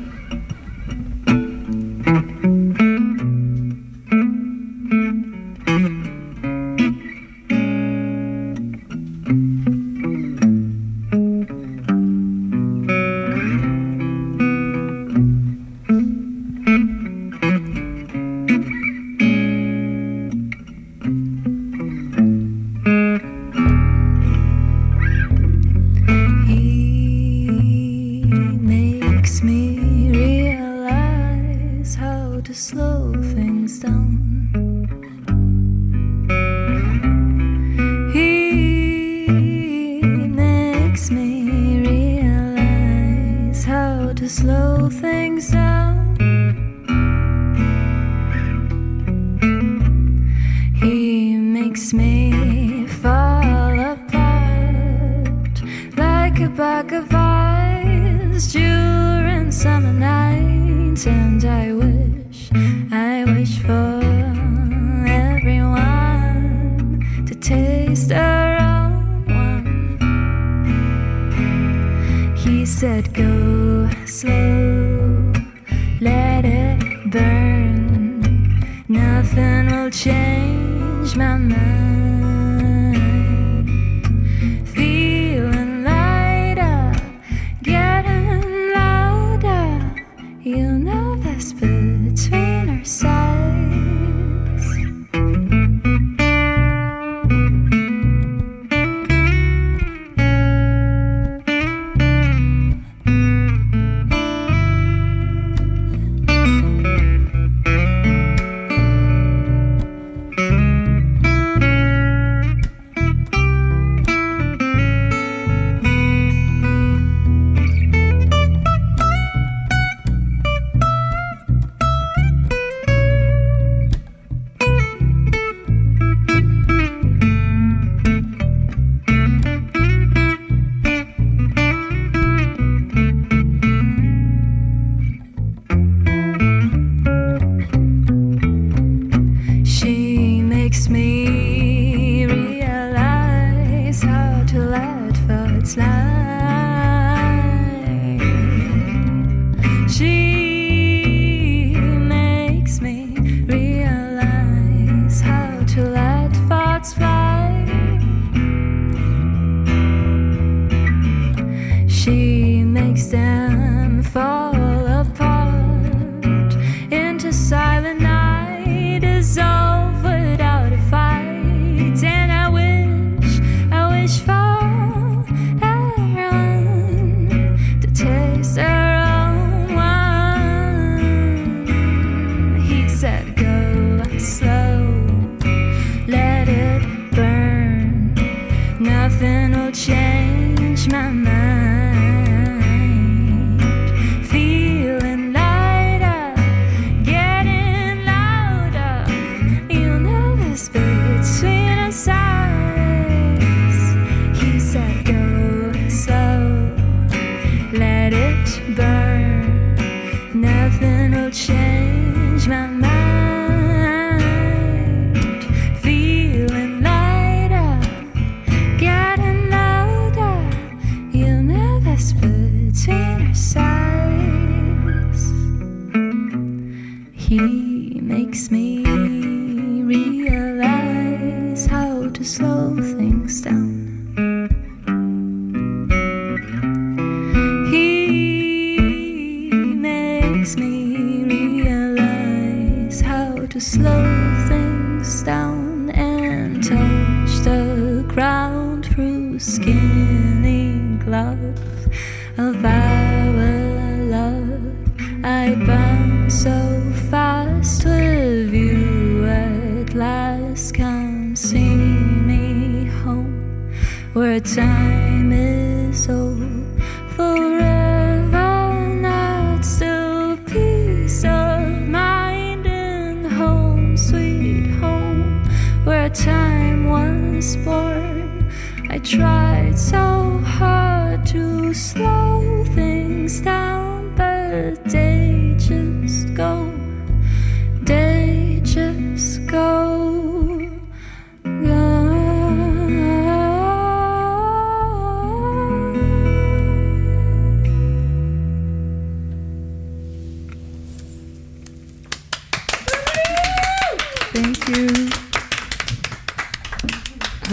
[304.32, 304.88] Thank you.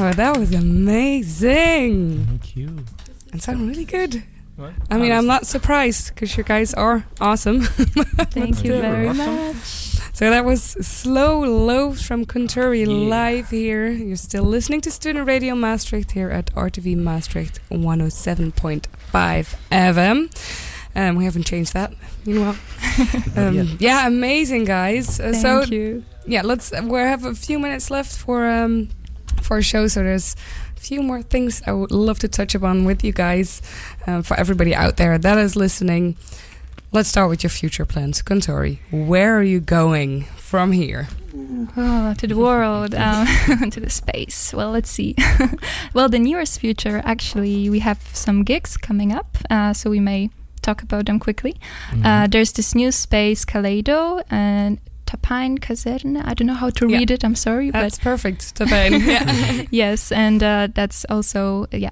[0.01, 2.25] Oh, that was amazing.
[2.25, 2.85] Thank you.
[3.33, 4.23] It sounded really good.
[4.55, 4.73] What?
[4.89, 7.61] I mean, I'm not surprised because you guys are awesome.
[8.31, 8.81] Thank you good.
[8.81, 9.35] very Awesome.
[9.35, 9.55] much.
[10.13, 12.87] So that was Slow Lows from Kontury Yeah.
[13.09, 13.87] live here.
[13.89, 20.29] You're still listening to Student Radio Maastricht here at RTV Maastricht 107.5 FM.
[20.95, 21.93] Um, we haven't changed that.
[22.25, 22.57] Meanwhile,
[23.35, 25.19] um, yeah, amazing guys.
[25.19, 26.03] Uh, Thank so you.
[26.25, 26.71] yeah, let's.
[26.71, 28.89] We have a few minutes left for um,
[29.41, 29.87] for a show.
[29.87, 30.35] So there's
[30.75, 33.61] a few more things I would love to touch upon with you guys.
[34.07, 36.17] Uh, for everybody out there that is listening,
[36.91, 38.21] let's start with your future plans.
[38.21, 41.07] Kontury, where are you going from here?
[41.77, 43.27] Oh, to the world, um,
[43.71, 44.53] to the space.
[44.53, 45.15] Well, let's see.
[45.93, 50.31] well, the nearest future, actually, we have some gigs coming up, uh, so we may
[50.59, 51.55] talk about them quickly.
[51.91, 52.05] Mm-hmm.
[52.05, 56.21] Uh, there's this new space, Kaleido, and Tapijn Kazerne.
[56.23, 56.97] I don't know how to Yeah.
[56.99, 57.23] read it.
[57.23, 59.05] I'm sorry, That's perfect, Tabane.
[59.07, 59.65] yeah.
[59.71, 61.91] yes, and uh, that's also yeah.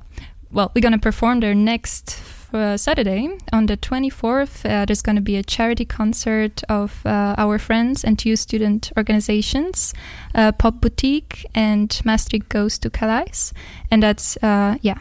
[0.52, 2.22] Well, we're gonna perform there next
[2.54, 4.64] uh, Saturday on the 24th.
[4.66, 9.94] Uh, there's gonna be a charity concert of uh, our friends and two student organizations,
[10.36, 13.52] uh, Pop Boutique and Maastricht Goes to Calais,
[13.92, 15.00] and that's uh, yeah,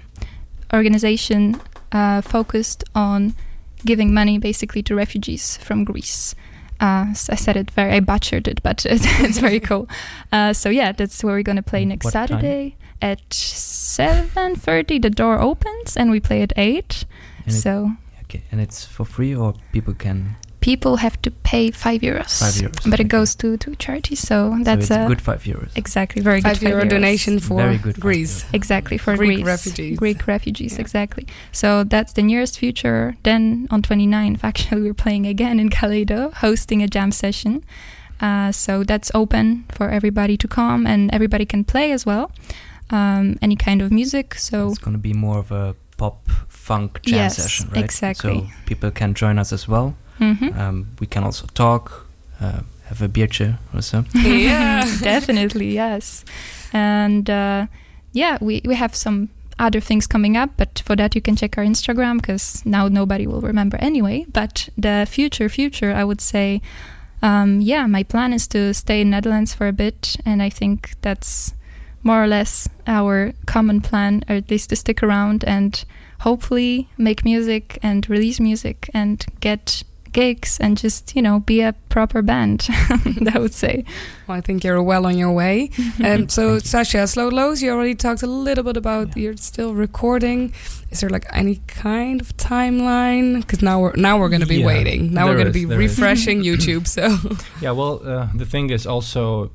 [0.74, 1.60] organization
[1.92, 3.34] uh, focused on
[3.86, 6.34] giving money basically to refugees from Greece.
[6.78, 9.88] Uh, s- I said it very, I butchered it, but it's, it's very cool.
[10.30, 12.28] Uh, so yeah, that's where we're gonna play next What time?
[12.28, 14.98] Saturday at seven thirty.
[14.98, 17.04] The door opens and we play at eight.
[17.46, 17.92] And it- so
[18.24, 20.36] okay, and it's for free or people can.
[20.70, 22.32] People have to pay five euros.
[22.44, 24.16] Five euros, but it goes to to charity.
[24.28, 24.36] So
[24.68, 25.70] that's so it's a good five euros.
[25.82, 26.90] exactly very Five good euro euros.
[26.96, 28.34] donation for Very good Greece.
[28.60, 29.46] Exactly for Greek Greece.
[29.54, 29.94] refugees.
[30.04, 30.84] Greek refugees, Yeah.
[30.84, 31.24] exactly.
[31.60, 33.00] So that's the nearest future.
[33.28, 37.54] Then on 29th, actually, we're playing again in Kaleido, hosting a jam session.
[38.26, 39.46] Uh, so that's open
[39.76, 42.26] for everybody to come, and everybody can play as well.
[42.98, 44.26] Um, any kind of music.
[44.48, 47.84] So it's going to be more of a pop funk jam Yes, session, right?
[47.84, 48.38] exactly.
[48.40, 49.88] So people can join us as well.
[50.20, 50.58] Mhm.
[50.58, 52.06] Um, we can also talk,
[52.40, 54.04] uh, have a biertje or so.
[54.14, 54.84] Yeah.
[55.02, 56.24] definitely yes
[56.72, 57.66] and uh,
[58.12, 61.56] yeah we, we have some other things coming up but for that you can check
[61.58, 66.60] our instagram because now nobody will remember anyway but the future future i would say
[67.22, 70.90] um, yeah my plan is to stay in netherlands for a bit and i think
[71.00, 71.54] that's
[72.02, 75.84] more or less our common plan or at least to stick around and
[76.20, 79.82] hopefully make music and release music and get
[80.20, 82.66] gigs and just you know be a proper band.
[83.34, 83.84] I would say.
[84.26, 85.70] Well, I think you're well on your way.
[86.06, 90.52] Um, so, Sasha, Slow Lows, you already talked a little bit about you're still recording.
[90.92, 93.40] Is there like any kind of timeline?
[93.40, 95.00] Because now we're now we're going to be Yeah, waiting.
[95.14, 95.90] Now we're going to be there is.
[95.90, 96.84] refreshing YouTube.
[96.86, 97.04] So,
[97.62, 99.50] Yeah, well, uh, the thing is also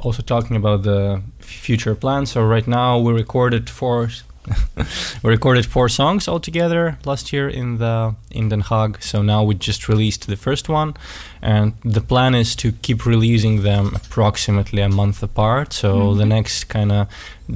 [0.00, 2.30] also talking about the future plans.
[2.32, 4.08] So right now we recorded four
[5.22, 9.02] we recorded four songs altogether last year in the in Den Haag.
[9.02, 10.94] So now we just released the first one,
[11.42, 15.72] and the plan is to keep releasing them approximately a month apart.
[15.72, 16.28] So the Mhm.
[16.28, 17.06] next kind of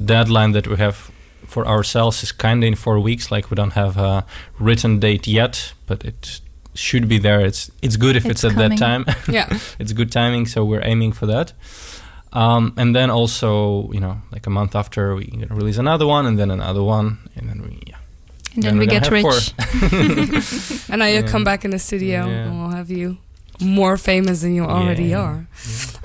[0.05, 0.95] deadline that we have
[1.47, 3.31] for ourselves is kind of in four weeks.
[3.31, 4.23] Like we don't have a
[4.59, 6.41] written date yet, but it
[6.75, 7.45] should be there.
[7.47, 9.05] It's it's good if It's it's, at that time.
[9.27, 9.47] yeah.
[9.79, 11.53] it's good timing, so we're aiming for that.
[12.33, 16.37] Um, and then also, you know, like a month after, we release another one, and
[16.37, 17.95] then another one, and then we, yeah.
[18.55, 19.53] And Then then we get rich.
[20.89, 21.27] And now you Yeah.
[21.31, 22.45] come back in the studio Yeah.
[22.45, 23.17] and we'll have you
[23.61, 25.19] more famous than you already Yeah.
[25.21, 25.47] are.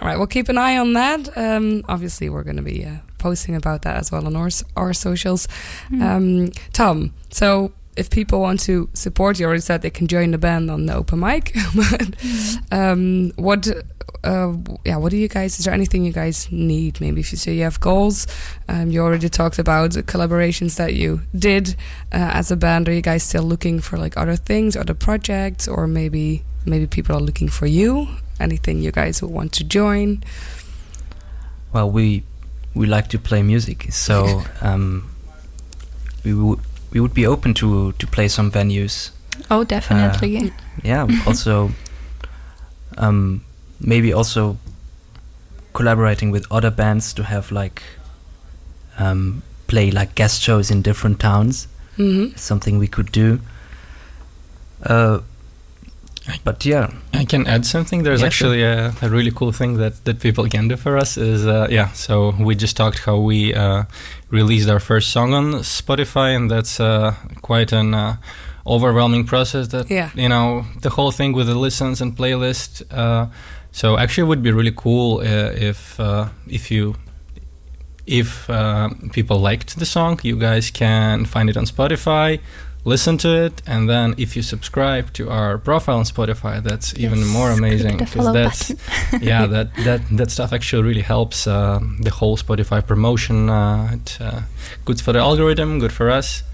[0.01, 1.29] All right, well, keep an eye on that.
[1.37, 4.93] Um, obviously, we're going to be uh, posting about that as well on our, our
[4.93, 5.49] socials.
[5.91, 6.03] Mm.
[6.03, 10.39] Um, Tom, so if people want to support you, already said they can join the
[10.39, 11.55] band on the open mic.
[11.75, 12.15] but
[12.73, 13.69] um, what,
[14.25, 15.59] uh, yeah, what do you guys?
[15.59, 17.01] Is there anything you guys need?
[17.01, 18.27] Maybe if you say you have goals,
[18.69, 21.77] um, you already talked about collaborations that you did
[22.13, 22.89] uh, as a band.
[22.89, 27.15] Are you guys still looking for like other things, other projects, or maybe maybe people
[27.17, 28.09] are looking for you?
[28.41, 30.25] Anything you guys would want to join?
[31.73, 32.25] Well, we
[32.75, 35.11] we like to play music, so um,
[36.25, 36.61] we would
[36.93, 39.11] we would be open to to play some venues.
[39.51, 40.53] oh, definitely.
[40.83, 41.73] Yeah, also
[42.97, 43.45] um,
[43.81, 44.57] maybe also
[45.73, 47.83] collaborating with other bands to have like
[48.99, 51.69] um, play like guest shows in different towns.
[51.99, 52.37] Mm-hmm.
[52.37, 53.41] Something we could do.
[54.83, 55.21] Uh,
[56.43, 58.03] but yeah, I can add something.
[58.03, 61.17] There's Yeah, actually a, a really cool thing that, that people can do for us
[61.19, 61.89] is uh, yeah.
[61.93, 63.85] So we just talked how we uh,
[64.31, 68.17] released our first song on Spotify, and that's uh, quite an uh,
[68.67, 69.69] overwhelming process.
[69.69, 70.11] That Yeah.
[70.15, 72.83] you know the whole thing with the listens and playlist.
[73.75, 76.95] So actually, it would be really cool uh, if uh, if you
[78.07, 82.39] if uh, people liked the song, you guys can find it on Spotify,
[82.85, 87.27] listen to it, and then if you subscribe to our profile on Spotify, that's even
[87.27, 88.71] more amazing because that's
[89.21, 93.51] yeah that that that stuff actually really helps uh, the whole Spotify promotion.
[93.51, 94.43] Uh, it, uh,
[94.85, 96.45] good for the algorithm, good for us.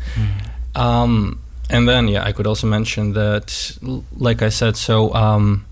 [0.74, 3.78] Um, and then, yeah, I could also mention that,
[4.16, 5.66] like I said, so um,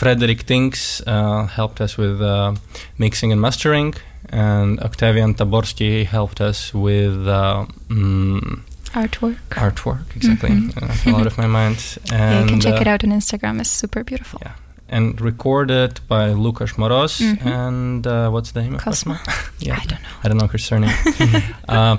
[0.00, 2.54] Frederick Tinks uh, helped us with uh,
[2.98, 3.94] mixing and mastering,
[4.28, 8.60] and Octavian Taborski helped us with uh, mm,
[8.92, 9.38] Artwork.
[9.50, 10.04] artwork.
[10.16, 10.82] Exactly, Mhm.
[10.82, 11.78] uh, fell out of my mind.
[12.12, 13.60] And, yeah, you can check uh, it out on Instagram.
[13.60, 14.38] It's super beautiful.
[14.42, 14.52] Yeah.
[14.88, 17.46] And recorded by Lukas Moros Mhm.
[17.46, 18.74] and uh, what's the name?
[18.74, 19.16] of Cosmo.
[19.66, 20.08] Yeah, I don't know.
[20.24, 20.94] I don't know her surname.
[21.68, 21.96] uh,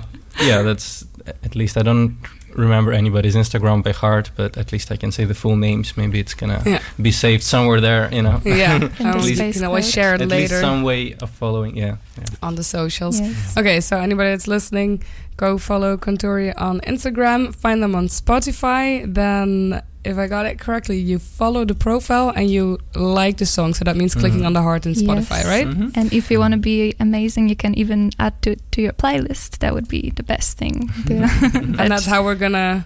[0.50, 1.06] yeah, that's
[1.44, 2.16] at least I don't
[2.58, 5.96] remember anybody's Instagram by heart, but at least I can say the full names.
[5.96, 6.80] Maybe it's gonna Yeah.
[7.02, 8.42] be saved somewhere there, you know.
[8.44, 11.14] Yeah, In the um, you space can always share it at least later some way
[11.22, 11.78] of following.
[11.78, 12.26] Yeah, yeah.
[12.48, 13.20] on the socials.
[13.20, 13.58] Yes.
[13.58, 15.02] Okay, so anybody that's listening,
[15.38, 19.06] go follow Kontury on Instagram, find them on Spotify.
[19.12, 23.74] Then, if I got it correctly, you follow the profile and you like the song.
[23.74, 24.46] So that means clicking Mhm.
[24.48, 25.46] on the heart in Spotify, Yes.
[25.46, 25.68] right?
[25.68, 25.92] Mhm.
[25.96, 29.60] And if you want to be amazing, you can even add to to your playlist.
[29.60, 30.90] That would be the best thing.
[31.80, 32.86] And that's how we're gonna.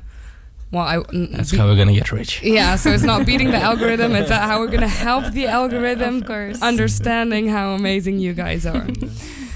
[0.72, 0.96] Well, I.
[1.14, 2.42] n- That's be- how we're gonna get rich.
[2.44, 4.16] Yeah, so it's not beating the algorithm.
[4.16, 6.62] It's how we're gonna help the algorithm Of course.
[6.62, 8.88] understanding how amazing you guys are.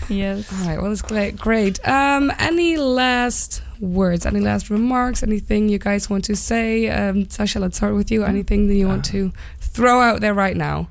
[0.10, 0.52] Yes.
[0.52, 1.38] All right, well, that's great.
[1.38, 1.86] Great.
[1.88, 4.26] Um, any last words?
[4.26, 5.24] Any last remarks?
[5.24, 6.90] Anything you guys want to say?
[6.90, 8.24] Um, Sasha, let's start with you.
[8.24, 10.88] Anything that you want to throw out there right now?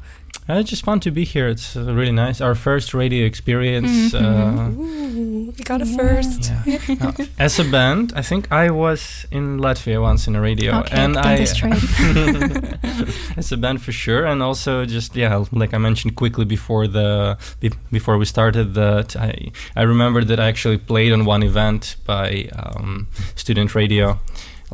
[0.47, 1.49] Uh, it's just fun to be here.
[1.49, 2.42] It's uh, really nice.
[2.42, 4.12] Our first radio experience.
[4.12, 4.22] Mhm.
[4.22, 5.97] Uh, Ooh, we got a Yeah.
[5.97, 6.53] first.
[6.66, 6.78] yeah.
[7.01, 10.95] Uh, as a band, I think I was in Latvia once in a radio, Okay,
[11.03, 11.36] and I
[13.36, 17.36] as a band for sure, and also just yeah, like I mentioned quickly before the
[17.61, 21.97] be, before we started that I I remember that I actually played on one event
[22.07, 24.18] by um, student radio,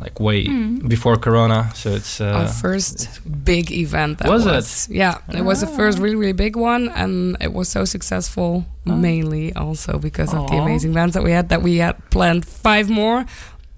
[0.01, 0.89] like way Mm.
[0.89, 1.69] before Corona.
[1.75, 3.07] So it's uh, Our first
[3.45, 4.17] big event.
[4.19, 4.95] That Was was, it?
[4.95, 6.03] Yeah, it was the first Ah.
[6.03, 8.95] really, really big one, and it was so successful Oh.
[8.95, 11.49] mainly also because of the amazing bands that we had.
[11.49, 13.25] That we had planned five more,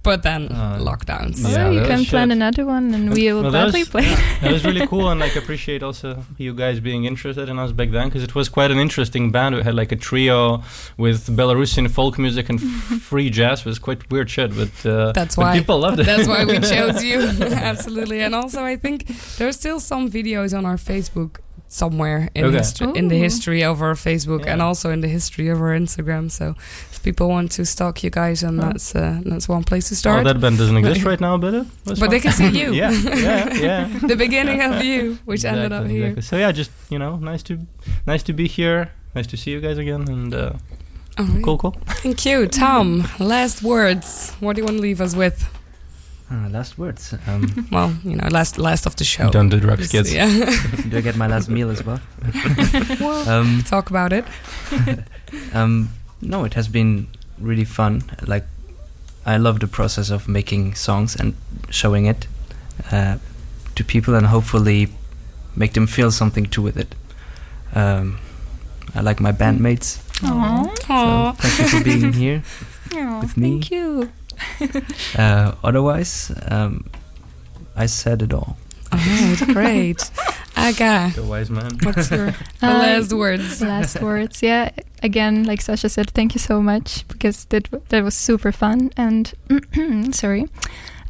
[0.04, 1.38] but then Uh, lockdowns.
[1.41, 2.38] Yeah, or you can plan shit.
[2.39, 4.16] another one, and we will Well, that gladly was- play.
[4.41, 7.89] that was really cool and like appreciate also you guys being interested in us back
[7.91, 10.62] then because it was quite an interesting band we had like a trio
[10.97, 12.60] with belarusian folk music and
[13.10, 16.06] free jazz it was quite weird shit but uh, That's but why- people loved it
[16.06, 17.20] That's why we chose you.
[17.72, 18.20] Absolutely.
[18.26, 18.97] And also, I think
[19.38, 21.32] there's still some videos on our Facebook
[21.68, 22.58] somewhere in, Okay.
[22.58, 26.30] history, in the history of our Facebook and also in the history of our Instagram.
[26.30, 26.45] So
[27.04, 28.66] if people want to stalk you guys, and Oh.
[28.66, 30.20] that's uh, that's one place to start.
[30.20, 30.34] oh, start.
[30.36, 32.74] that band doesn't exist right now but it was but they can see you.
[32.82, 36.08] yeah yeah yeah the beginning of you, which ended up here.
[36.08, 36.22] exactly.
[36.22, 37.58] so yeah just you know nice to
[38.08, 40.51] nice to be here nice to see you guys again and uh,
[41.20, 41.43] All right.
[41.43, 43.04] cool cool Thank you, Tom.
[43.20, 44.32] Last words.
[44.39, 45.38] What do you want to leave us with?
[46.32, 47.14] Uh, last words.
[47.28, 49.30] Um, Well, you know, last last of the show.
[49.30, 50.30] don't do drugs kids Yeah.
[50.89, 51.99] do I get my last meal as well?
[52.99, 54.26] well, Um, talk about it.
[55.54, 55.89] um,
[56.24, 57.07] no, it has been
[57.39, 58.03] really fun.
[58.26, 58.45] Like,
[59.26, 61.36] I love the process of making songs and
[61.69, 62.28] showing it
[62.91, 63.17] uh,
[63.76, 64.89] to people, and hopefully
[65.55, 66.95] make them feel something too with it.
[67.76, 68.19] Um,
[68.95, 69.99] I like my bandmates.
[70.21, 70.89] Aww.
[70.89, 71.34] Aw.
[71.34, 72.43] So thank you for being here
[73.21, 73.61] with me.
[73.61, 74.11] Thank you.
[75.17, 76.89] Uh, otherwise, um,
[77.76, 78.57] I said it all.
[78.91, 80.09] All right, great.
[80.56, 81.78] Aga, the wise man.
[81.84, 82.28] What's your
[82.62, 83.62] Uh, last words?
[83.62, 84.70] last words yeah.
[85.01, 89.34] Again like sasha said thank you so much because that that was super fun and
[90.16, 90.47] sorry.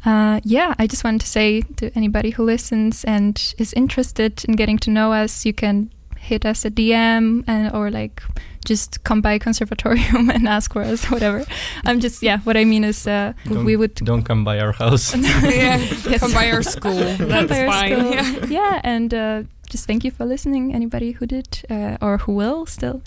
[0.06, 4.52] Uh, yeah i just wanted to say to anybody who listens and is interested in
[4.54, 5.88] getting to know us you can
[6.18, 8.22] hit us a dm and or like
[8.64, 11.44] just come by conservatorium and ask for us whatever
[11.84, 15.14] i'm just yeah what i mean is uh, we would don't come by our house
[15.42, 15.76] yeah,
[16.08, 16.20] Yes.
[16.20, 16.94] come by our school.
[16.94, 17.92] That's Vampire fine.
[18.00, 18.14] School.
[18.14, 18.46] Yeah.
[18.48, 20.74] yeah, and uh, just thank you for listening.
[20.74, 23.00] Anybody who did uh, or who will still.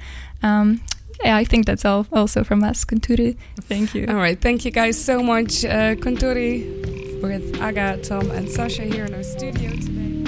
[0.44, 0.82] Um,
[1.24, 2.06] yeah, I think that's all.
[2.12, 3.36] Also from us, Kontury.
[3.62, 4.06] Thank you.
[4.08, 5.64] All right, thank you guys so much.
[5.66, 6.66] Uh, Kontury
[7.22, 10.27] with Aga, Tom, and Sasha here in our studio today.